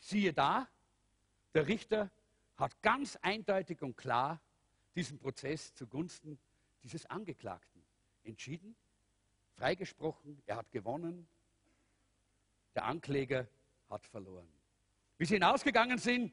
[0.00, 0.68] siehe da,
[1.54, 2.10] der Richter
[2.56, 4.40] hat ganz eindeutig und klar
[4.94, 6.38] diesen Prozess zugunsten
[6.82, 7.82] dieses Angeklagten
[8.24, 8.76] entschieden,
[9.56, 11.26] freigesprochen, er hat gewonnen,
[12.74, 13.46] der Ankläger
[13.88, 14.48] hat verloren.
[15.18, 16.32] Wie sie hinausgegangen sind,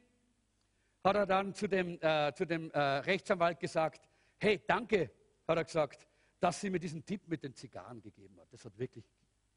[1.04, 4.08] hat er dann zu dem, äh, zu dem äh, Rechtsanwalt gesagt,
[4.40, 5.12] hey, danke,
[5.48, 6.08] hat er gesagt,
[6.40, 8.52] dass sie mir diesen Tipp mit den Zigarren gegeben hat.
[8.52, 9.06] Das hat wirklich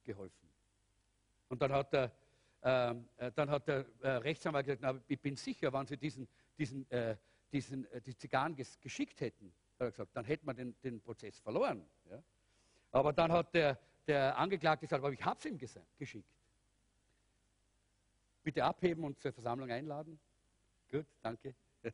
[0.05, 0.49] geholfen.
[1.49, 2.13] Und dann hat der,
[2.63, 6.29] ähm, äh, dann hat der äh, Rechtsanwalt gesagt, na, ich bin sicher, wenn Sie diesen,
[6.59, 7.17] diesen äh,
[7.53, 11.01] diesen, äh, die Zigarren ges geschickt hätten, hat er gesagt, dann hätte man den, den
[11.01, 11.85] Prozess verloren.
[12.09, 12.23] Ja?
[12.93, 15.59] Aber dann hat der, der Angeklagte gesagt, aber ich habe es ihm
[15.99, 16.29] geschickt.
[18.43, 20.19] Bitte abheben und zur Versammlung einladen.
[20.91, 21.55] Gut, danke.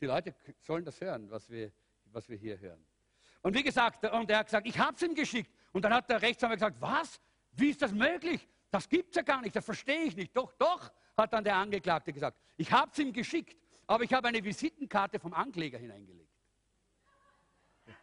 [0.00, 1.70] Die Leute sollen das hören, was wir,
[2.06, 2.84] was wir hier hören.
[3.42, 5.50] Und wie gesagt, und er hat gesagt, ich habe es ihm geschickt.
[5.72, 7.20] Und dann hat der Rechtsanwalt gesagt, was?
[7.52, 8.46] Wie ist das möglich?
[8.74, 10.36] Das gibt es ja gar nicht, das verstehe ich nicht.
[10.36, 13.56] Doch, doch, hat dann der Angeklagte gesagt, ich habe es ihm geschickt
[13.86, 16.30] aber ich habe eine Visitenkarte vom Ankläger hineingelegt.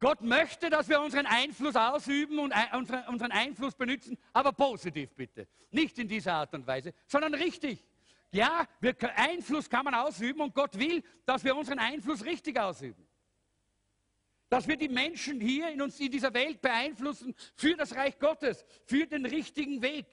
[0.00, 2.54] Gott möchte, dass wir unseren Einfluss ausüben und
[3.08, 5.48] unseren Einfluss benutzen, aber positiv bitte.
[5.70, 7.84] Nicht in dieser Art und Weise, sondern richtig.
[8.30, 13.07] Ja, wir, Einfluss kann man ausüben und Gott will, dass wir unseren Einfluss richtig ausüben.
[14.48, 18.64] Dass wir die Menschen hier in uns in dieser Welt beeinflussen für das Reich Gottes,
[18.84, 20.06] für den richtigen Weg.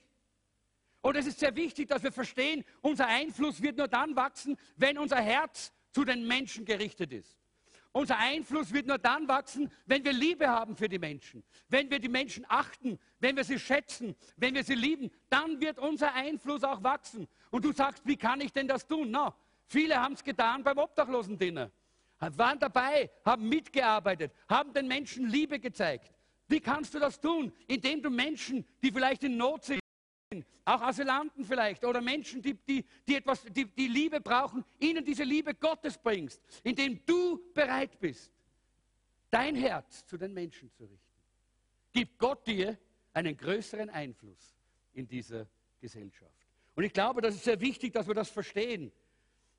[1.01, 4.97] Und es ist sehr wichtig, dass wir verstehen, unser Einfluss wird nur dann wachsen, wenn
[4.97, 7.38] unser Herz zu den Menschen gerichtet ist.
[7.95, 11.97] Unser Einfluss wird nur dann wachsen, wenn wir Liebe haben für die Menschen, wenn wir
[11.97, 16.65] die Menschen achten, wenn wir sie schätzen, wenn wir sie lieben, dann wird unser Einfluss
[16.65, 17.25] auch wachsen.
[17.51, 19.11] Und du sagst, wie kann ich denn das tun?
[19.11, 19.33] No,
[19.67, 21.71] viele haben es getan beim Obdachlosendinner,
[22.20, 26.11] waren dabei, haben mitgearbeitet, haben den Menschen Liebe gezeigt.
[26.47, 27.51] Wie kannst du das tun?
[27.68, 29.82] Indem du Menschen, die vielleicht in Not sind,
[30.63, 35.24] auch Asylanten vielleicht oder Menschen, die, die, die etwas, die, die Liebe brauchen, ihnen diese
[35.24, 38.32] Liebe Gottes bringst, indem du bereit bist,
[39.30, 40.99] dein Herz zu den Menschen zu richten.
[41.91, 42.78] Gibt Gott dir
[43.13, 44.57] einen größeren Einfluss
[44.93, 45.47] in dieser
[45.80, 46.32] Gesellschaft.
[46.76, 48.91] Und ich glaube, das ist sehr wichtig, dass wir das verstehen.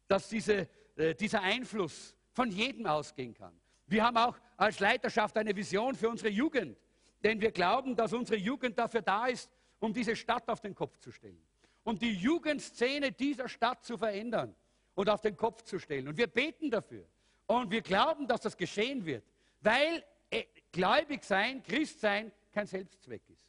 [0.08, 3.58] dass diese, äh, dieser Einfluss von jedem ausgehen kann.
[3.86, 6.76] Wir haben auch als Leiterschaft eine Vision für unsere Jugend,
[7.24, 10.98] denn wir glauben, dass unsere Jugend dafür da ist, um diese Stadt auf den Kopf
[10.98, 11.40] zu stellen,
[11.82, 14.54] um die Jugendszene dieser Stadt zu verändern
[14.94, 16.08] und auf den Kopf zu stellen.
[16.08, 17.06] Und wir beten dafür.
[17.46, 19.24] Und wir glauben, dass das geschehen wird,
[19.62, 23.48] weil äh, gläubig sein, Christ sein, kein Selbstzweck ist,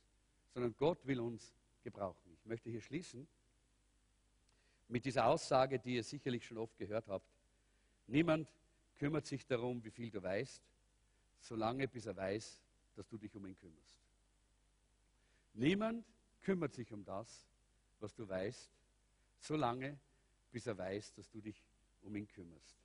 [0.53, 2.38] sondern Gott will uns gebrauchen.
[2.39, 3.27] Ich möchte hier schließen
[4.88, 7.25] mit dieser Aussage, die ihr sicherlich schon oft gehört habt.
[8.05, 8.47] Niemand
[8.98, 10.62] kümmert sich darum, wie viel du weißt,
[11.39, 12.62] solange bis er weiß,
[12.95, 13.98] dass du dich um ihn kümmerst.
[15.54, 16.06] Niemand
[16.41, 17.45] kümmert sich um das,
[18.00, 18.70] was du weißt,
[19.39, 20.00] solange
[20.52, 21.64] bis er weiß, dass du dich
[22.02, 22.78] um ihn kümmerst.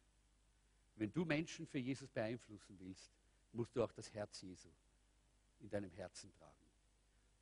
[0.96, 3.10] Wenn du Menschen für Jesus beeinflussen willst,
[3.52, 4.68] musst du auch das Herz Jesu
[5.60, 6.52] in deinem Herzen tragen.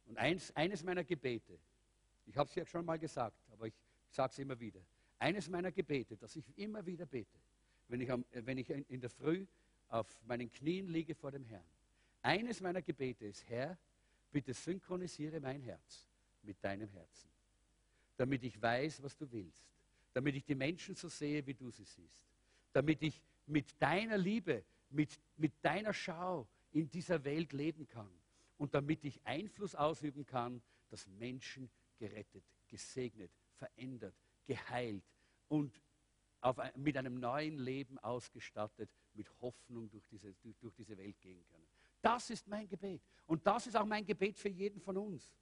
[0.06, 1.58] Und eins, eines meiner Gebete,
[2.26, 3.74] ich habe es ja schon mal gesagt, aber ich
[4.10, 4.80] sage es immer wieder,
[5.18, 7.38] eines meiner Gebete, das ich immer wieder bete,
[7.90, 9.46] wenn ich, am, wenn ich in der Früh
[9.88, 11.64] auf meinen Knien liege vor dem Herrn,
[12.22, 13.76] eines meiner Gebete ist, Herr,
[14.30, 16.06] bitte synchronisiere mein Herz
[16.42, 17.28] mit deinem Herzen,
[18.16, 19.64] damit ich weiß, was du willst,
[20.12, 22.22] damit ich die Menschen so sehe, wie du sie siehst,
[22.72, 28.10] damit ich mit deiner Liebe, mit, mit deiner Schau in dieser Welt leben kann
[28.58, 31.68] und damit ich Einfluss ausüben kann, dass Menschen
[31.98, 34.14] gerettet, gesegnet, verändert,
[34.46, 35.02] geheilt
[35.48, 35.80] und
[36.40, 41.44] auf, mit einem neuen Leben ausgestattet, mit Hoffnung durch diese, durch, durch diese Welt gehen
[41.50, 41.66] können.
[42.00, 43.02] Das ist mein Gebet.
[43.26, 45.36] Und das ist auch mein Gebet für jeden von uns,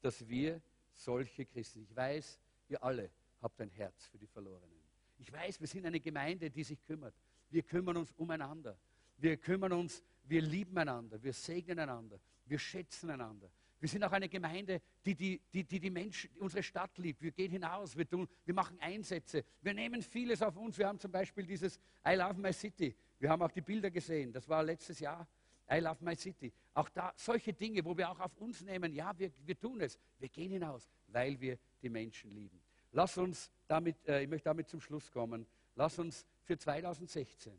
[0.00, 0.60] dass wir
[0.92, 2.38] solche Christen, ich weiß,
[2.68, 4.82] ihr alle habt ein Herz für die Verlorenen.
[5.18, 7.14] Ich weiß, wir sind eine Gemeinde, die sich kümmert.
[7.50, 8.76] Wir kümmern uns umeinander.
[9.16, 13.50] Wir kümmern uns, wir lieben einander, wir segnen einander, wir schätzen einander.
[13.84, 17.20] Wir sind auch eine Gemeinde, die die, die, die, die Menschen, unsere Stadt liebt.
[17.20, 20.78] Wir gehen hinaus, wir, tun, wir machen Einsätze, wir nehmen vieles auf uns.
[20.78, 22.96] Wir haben zum Beispiel dieses I Love My City.
[23.18, 25.28] Wir haben auch die Bilder gesehen, das war letztes Jahr.
[25.70, 26.50] I love my city.
[26.72, 29.98] Auch da solche Dinge, wo wir auch auf uns nehmen, ja, wir, wir tun es.
[30.18, 32.58] Wir gehen hinaus, weil wir die Menschen lieben.
[32.92, 37.52] Lass uns damit, äh, ich möchte damit zum Schluss kommen, lass uns für 2016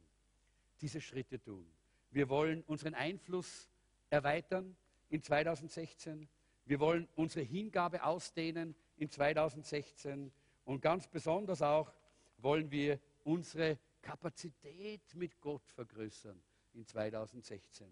[0.81, 1.67] diese Schritte tun.
[2.09, 3.69] Wir wollen unseren Einfluss
[4.09, 4.75] erweitern
[5.09, 6.27] in 2016.
[6.65, 10.31] Wir wollen unsere Hingabe ausdehnen in 2016.
[10.65, 11.91] Und ganz besonders auch
[12.37, 16.41] wollen wir unsere Kapazität mit Gott vergrößern
[16.73, 17.87] in 2016.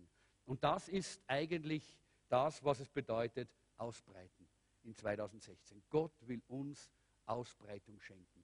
[0.45, 1.97] Und das ist eigentlich
[2.29, 4.47] das, was es bedeutet, ausbreiten
[4.83, 5.83] in 2016.
[5.89, 6.89] Gott will uns
[7.25, 8.43] Ausbreitung schenken.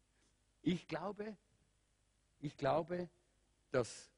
[0.62, 1.38] Ich glaube,
[2.40, 3.10] ich glaube,
[3.72, 4.10] dass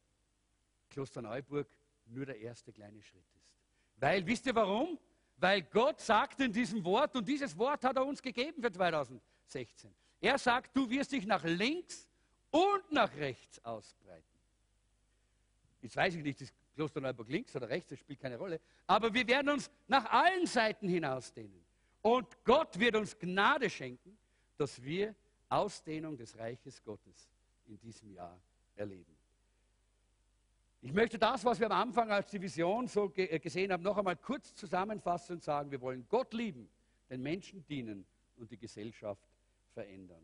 [0.90, 1.68] Klosterneuburg
[2.06, 3.41] nur der erste kleine Schritt ist.
[4.02, 4.98] Weil, wisst ihr warum?
[5.38, 9.94] Weil Gott sagt in diesem Wort, und dieses Wort hat er uns gegeben für 2016.
[10.20, 12.10] Er sagt, du wirst dich nach links
[12.50, 14.26] und nach rechts ausbreiten.
[15.84, 18.60] Jetzt weiß ich nicht, ist Klosterneuburg links oder rechts, das spielt keine Rolle.
[18.88, 21.64] Aber wir werden uns nach allen Seiten hinausdehnen.
[22.02, 24.18] Und Gott wird uns Gnade schenken,
[24.58, 25.14] dass wir
[25.48, 27.30] Ausdehnung des Reiches Gottes
[27.68, 28.40] in diesem Jahr
[28.76, 29.16] erleben.
[30.84, 33.98] Ich möchte das, was wir am Anfang als die Vision so äh, gesehen haben, noch
[33.98, 36.68] einmal kurz zusammenfassen und sagen, wir wollen Gott lieben,
[37.08, 38.04] den Menschen dienen
[38.38, 39.22] und die Gesellschaft
[39.76, 40.24] verändern.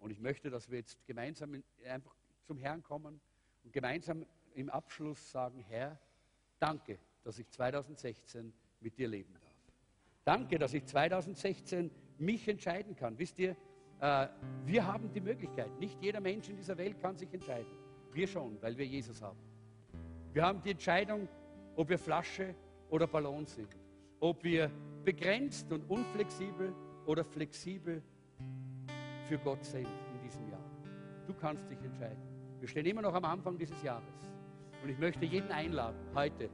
[0.00, 3.20] Und ich möchte, dass wir jetzt gemeinsam einfach zum Herrn kommen
[3.62, 5.96] und gemeinsam im Abschluss sagen, Herr,
[6.58, 9.42] danke, dass ich 2016 mit dir leben darf.
[10.24, 13.16] Danke, dass ich 2016 mich entscheiden kann.
[13.20, 13.56] Wisst ihr,
[14.00, 14.26] äh,
[14.64, 15.78] wir haben die Möglichkeit.
[15.78, 17.70] Nicht jeder Mensch in dieser Welt kann sich entscheiden.
[18.12, 19.49] Wir schon, weil wir Jesus haben.
[20.32, 21.28] Wir haben die Entscheidung,
[21.74, 22.54] ob wir Flasche
[22.88, 23.76] oder Ballon sind.
[24.20, 24.70] Ob wir
[25.04, 26.72] begrenzt und unflexibel
[27.04, 28.00] oder flexibel
[29.26, 30.64] für Gott sind in diesem Jahr.
[31.26, 32.22] Du kannst dich entscheiden.
[32.60, 34.30] Wir stehen immer noch am Anfang dieses Jahres.
[34.82, 36.48] Und ich möchte jeden einladen, heute,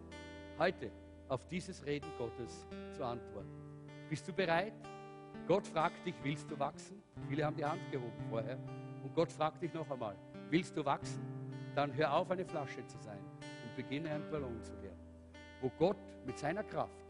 [0.59, 0.91] heute
[1.29, 3.51] auf dieses Reden Gottes zu antworten.
[4.09, 4.73] Bist du bereit?
[5.47, 7.03] Gott fragt dich, willst du wachsen?
[7.29, 8.59] Viele haben die Hand gehoben vorher.
[9.03, 10.17] Und Gott fragt dich noch einmal,
[10.49, 11.23] willst du wachsen?
[11.75, 13.26] Dann hör auf, eine Flasche zu sein
[13.77, 14.99] beginne ein Ballon zu werden.
[15.61, 17.05] Wo Gott mit seiner Kraft,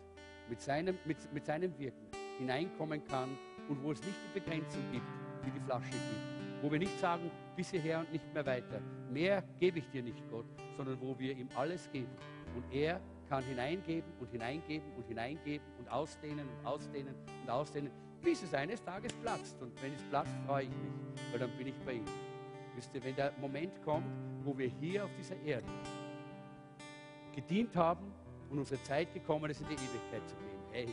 [0.49, 2.07] mit seinem, mit, mit seinem Wirken
[2.39, 3.31] hineinkommen kann
[3.69, 5.07] und wo es nicht die Begrenzung gibt,
[5.45, 6.63] die die Flasche gibt.
[6.63, 8.81] Wo wir nicht sagen, bis hierher und nicht mehr weiter.
[9.11, 10.47] Mehr gebe ich dir nicht, Gott,
[10.77, 12.11] sondern wo wir ihm alles geben.
[12.55, 17.91] Und er kann hineingeben und hineingeben und hineingeben und ausdehnen und ausdehnen und ausdehnen,
[18.23, 19.61] bis es eines Tages platzt.
[19.61, 22.05] Und wenn es platzt, freue ich mich, weil dann bin ich bei ihm.
[22.75, 24.07] Wisst ihr, wenn der Moment kommt,
[24.45, 25.67] wo wir hier auf dieser Erde
[27.37, 28.13] gedient haben
[28.51, 30.89] und unsere Zeit gekommen ist, in die Ewigkeit zu gehen, hey,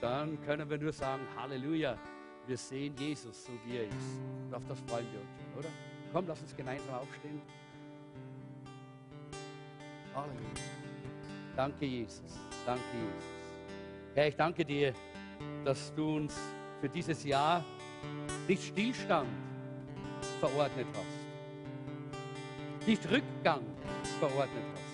[0.00, 1.98] dann können wir nur sagen, Halleluja,
[2.46, 4.20] Wir sehen Jesus, so wie er ist.
[4.46, 5.68] Und auf das freuen wir uns oder?
[6.12, 7.40] Komm, lass uns gemeinsam aufstehen.
[10.14, 10.40] Halleluja.
[11.54, 12.38] Danke, Jesus.
[12.66, 13.24] Danke, Jesus.
[14.14, 14.92] Herr, ich danke dir,
[15.64, 16.36] dass du uns
[16.80, 17.64] für dieses Jahr
[18.48, 19.28] nicht Stillstand
[20.40, 23.62] verordnet hast, nicht Rückgang
[24.18, 24.91] verordnet hast,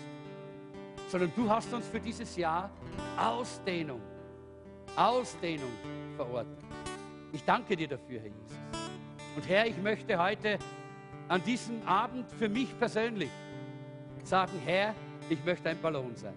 [1.08, 2.70] sondern du hast uns für dieses Jahr
[3.16, 4.00] Ausdehnung,
[4.94, 5.72] Ausdehnung
[6.16, 6.58] verordnet.
[7.32, 8.58] Ich danke dir dafür, Herr Jesus.
[9.36, 10.58] Und Herr, ich möchte heute
[11.28, 13.30] an diesem Abend für mich persönlich
[14.24, 14.94] sagen, Herr,
[15.28, 16.34] ich möchte ein Ballon sein.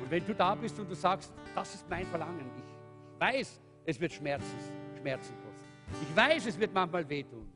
[0.00, 4.00] Und wenn du da bist und du sagst, das ist mein Verlangen, ich weiß, es
[4.00, 4.56] wird Schmerzen,
[5.00, 6.02] Schmerzen kosten.
[6.02, 7.50] Ich weiß, es wird manchmal wehtun.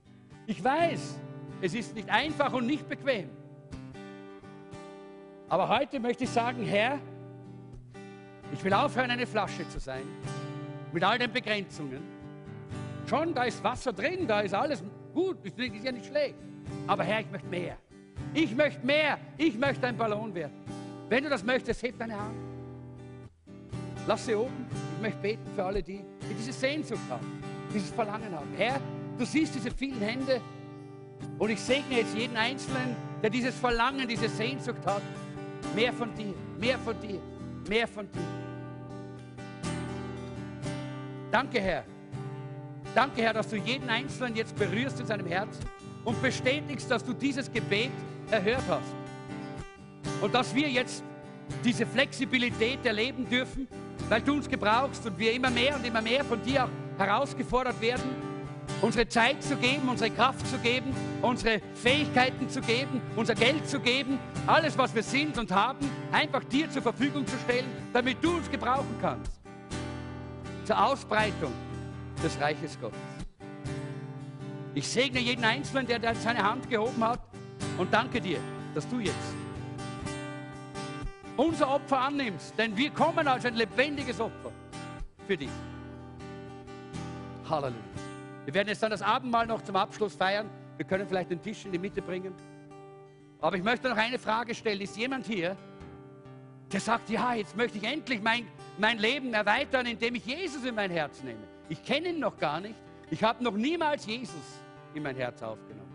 [0.47, 1.19] Ich weiß,
[1.61, 3.29] es ist nicht einfach und nicht bequem.
[5.49, 6.99] Aber heute möchte ich sagen, Herr,
[8.53, 10.03] ich will aufhören, eine Flasche zu sein,
[10.93, 12.03] mit all den Begrenzungen.
[13.09, 14.83] Schon, da ist Wasser drin, da ist alles
[15.13, 16.37] gut, ist ja nicht schlecht.
[16.87, 17.77] Aber Herr, ich möchte mehr.
[18.33, 19.19] Ich möchte mehr.
[19.37, 20.53] Ich möchte ein Ballon werden.
[21.09, 22.37] Wenn du das möchtest, heb deine Hand.
[24.07, 24.67] Lass sie oben.
[24.97, 27.43] Ich möchte beten für alle, die, die diese Sehnsucht haben,
[27.75, 28.49] dieses Verlangen haben.
[28.57, 28.81] Herr,
[29.19, 30.41] du siehst diese vielen Hände
[31.39, 35.03] und ich segne jetzt jeden Einzelnen, der dieses Verlangen, diese Sehnsucht hat.
[35.75, 37.21] Mehr von dir, mehr von dir,
[37.69, 38.21] mehr von dir.
[41.31, 41.85] Danke, Herr.
[42.95, 45.65] Danke, Herr, dass du jeden Einzelnen jetzt berührst in seinem Herzen
[46.05, 47.93] und bestätigst, dass du dieses Gebet
[48.31, 48.95] erhört hast.
[50.21, 51.05] Und dass wir jetzt
[51.65, 53.69] diese Flexibilität erleben dürfen,
[54.09, 56.69] weil du uns gebrauchst und wir immer mehr und immer mehr von dir auch
[56.99, 58.11] herausgefordert werden,
[58.83, 63.81] unsere Zeit zu geben, unsere Kraft zu geben, unsere Fähigkeiten zu geben, unser Geld zu
[63.81, 68.37] geben, alles, was wir sind und haben, einfach dir zur Verfügung zu stellen, damit du
[68.37, 69.33] uns gebrauchen kannst.
[70.65, 71.53] Zur Ausbreitung
[72.23, 72.99] des Reiches Gottes.
[74.75, 77.21] Ich segne jeden Einzelnen, der seine Hand gehoben hat
[77.79, 78.39] und danke dir,
[78.75, 79.17] dass du jetzt
[81.37, 84.53] unser Opfer annimmst, denn wir kommen als ein lebendiges Opfer
[85.27, 85.51] für dich.
[87.49, 87.81] Halleluja.
[88.45, 90.49] Wir werden jetzt dann das Abendmahl noch zum Abschluss feiern.
[90.81, 92.33] Wir können vielleicht den Tisch in die Mitte bringen.
[93.39, 94.81] Aber ich möchte noch eine Frage stellen.
[94.81, 95.55] Ist jemand hier,
[96.73, 98.47] der sagt, ja, jetzt möchte ich endlich mein,
[98.79, 101.43] mein Leben erweitern, indem ich Jesus in mein Herz nehme.
[101.69, 102.77] Ich kenne ihn noch gar nicht.
[103.11, 104.63] Ich habe noch niemals Jesus
[104.95, 105.95] in mein Herz aufgenommen.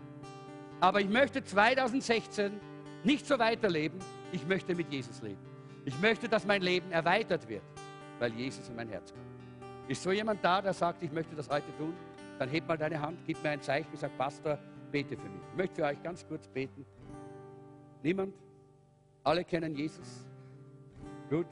[0.78, 2.52] Aber ich möchte 2016
[3.02, 3.98] nicht so weiterleben,
[4.30, 5.42] ich möchte mit Jesus leben.
[5.84, 7.64] Ich möchte, dass mein Leben erweitert wird,
[8.20, 9.26] weil Jesus in mein Herz kommt.
[9.88, 11.92] Ist so jemand da, der sagt, ich möchte das heute tun?
[12.38, 14.60] Dann heb mal deine Hand, gib mir ein Zeichen, sag, Pastor,
[14.96, 15.42] bete für mich.
[15.50, 16.86] Ich möchte für euch ganz kurz beten.
[18.02, 18.34] Niemand?
[19.22, 20.26] Alle kennen Jesus?
[21.28, 21.46] Gut.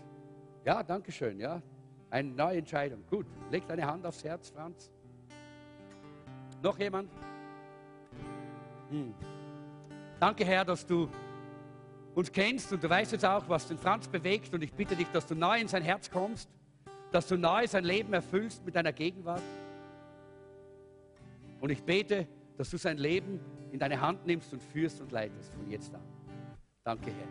[0.64, 1.38] Ja, danke schön.
[1.38, 1.60] Ja,
[2.08, 3.04] eine neue Entscheidung.
[3.10, 3.26] Gut.
[3.50, 4.90] Leg deine Hand aufs Herz, Franz.
[6.62, 7.10] Noch jemand?
[8.88, 9.14] Hm.
[10.18, 11.10] Danke, Herr, dass du
[12.14, 15.08] uns kennst und du weißt jetzt auch, was den Franz bewegt und ich bitte dich,
[15.08, 16.48] dass du neu in sein Herz kommst,
[17.12, 19.42] dass du neu sein Leben erfüllst mit deiner Gegenwart.
[21.60, 22.26] Und ich bete,
[22.56, 23.40] dass du sein Leben
[23.72, 26.02] in deine Hand nimmst und führst und leitest von jetzt an.
[26.84, 27.28] Danke, Herr.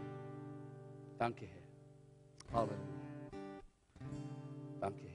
[1.17, 2.53] Danke, Herr.
[2.53, 2.78] Halleluja.
[4.80, 5.12] Danke, Herr.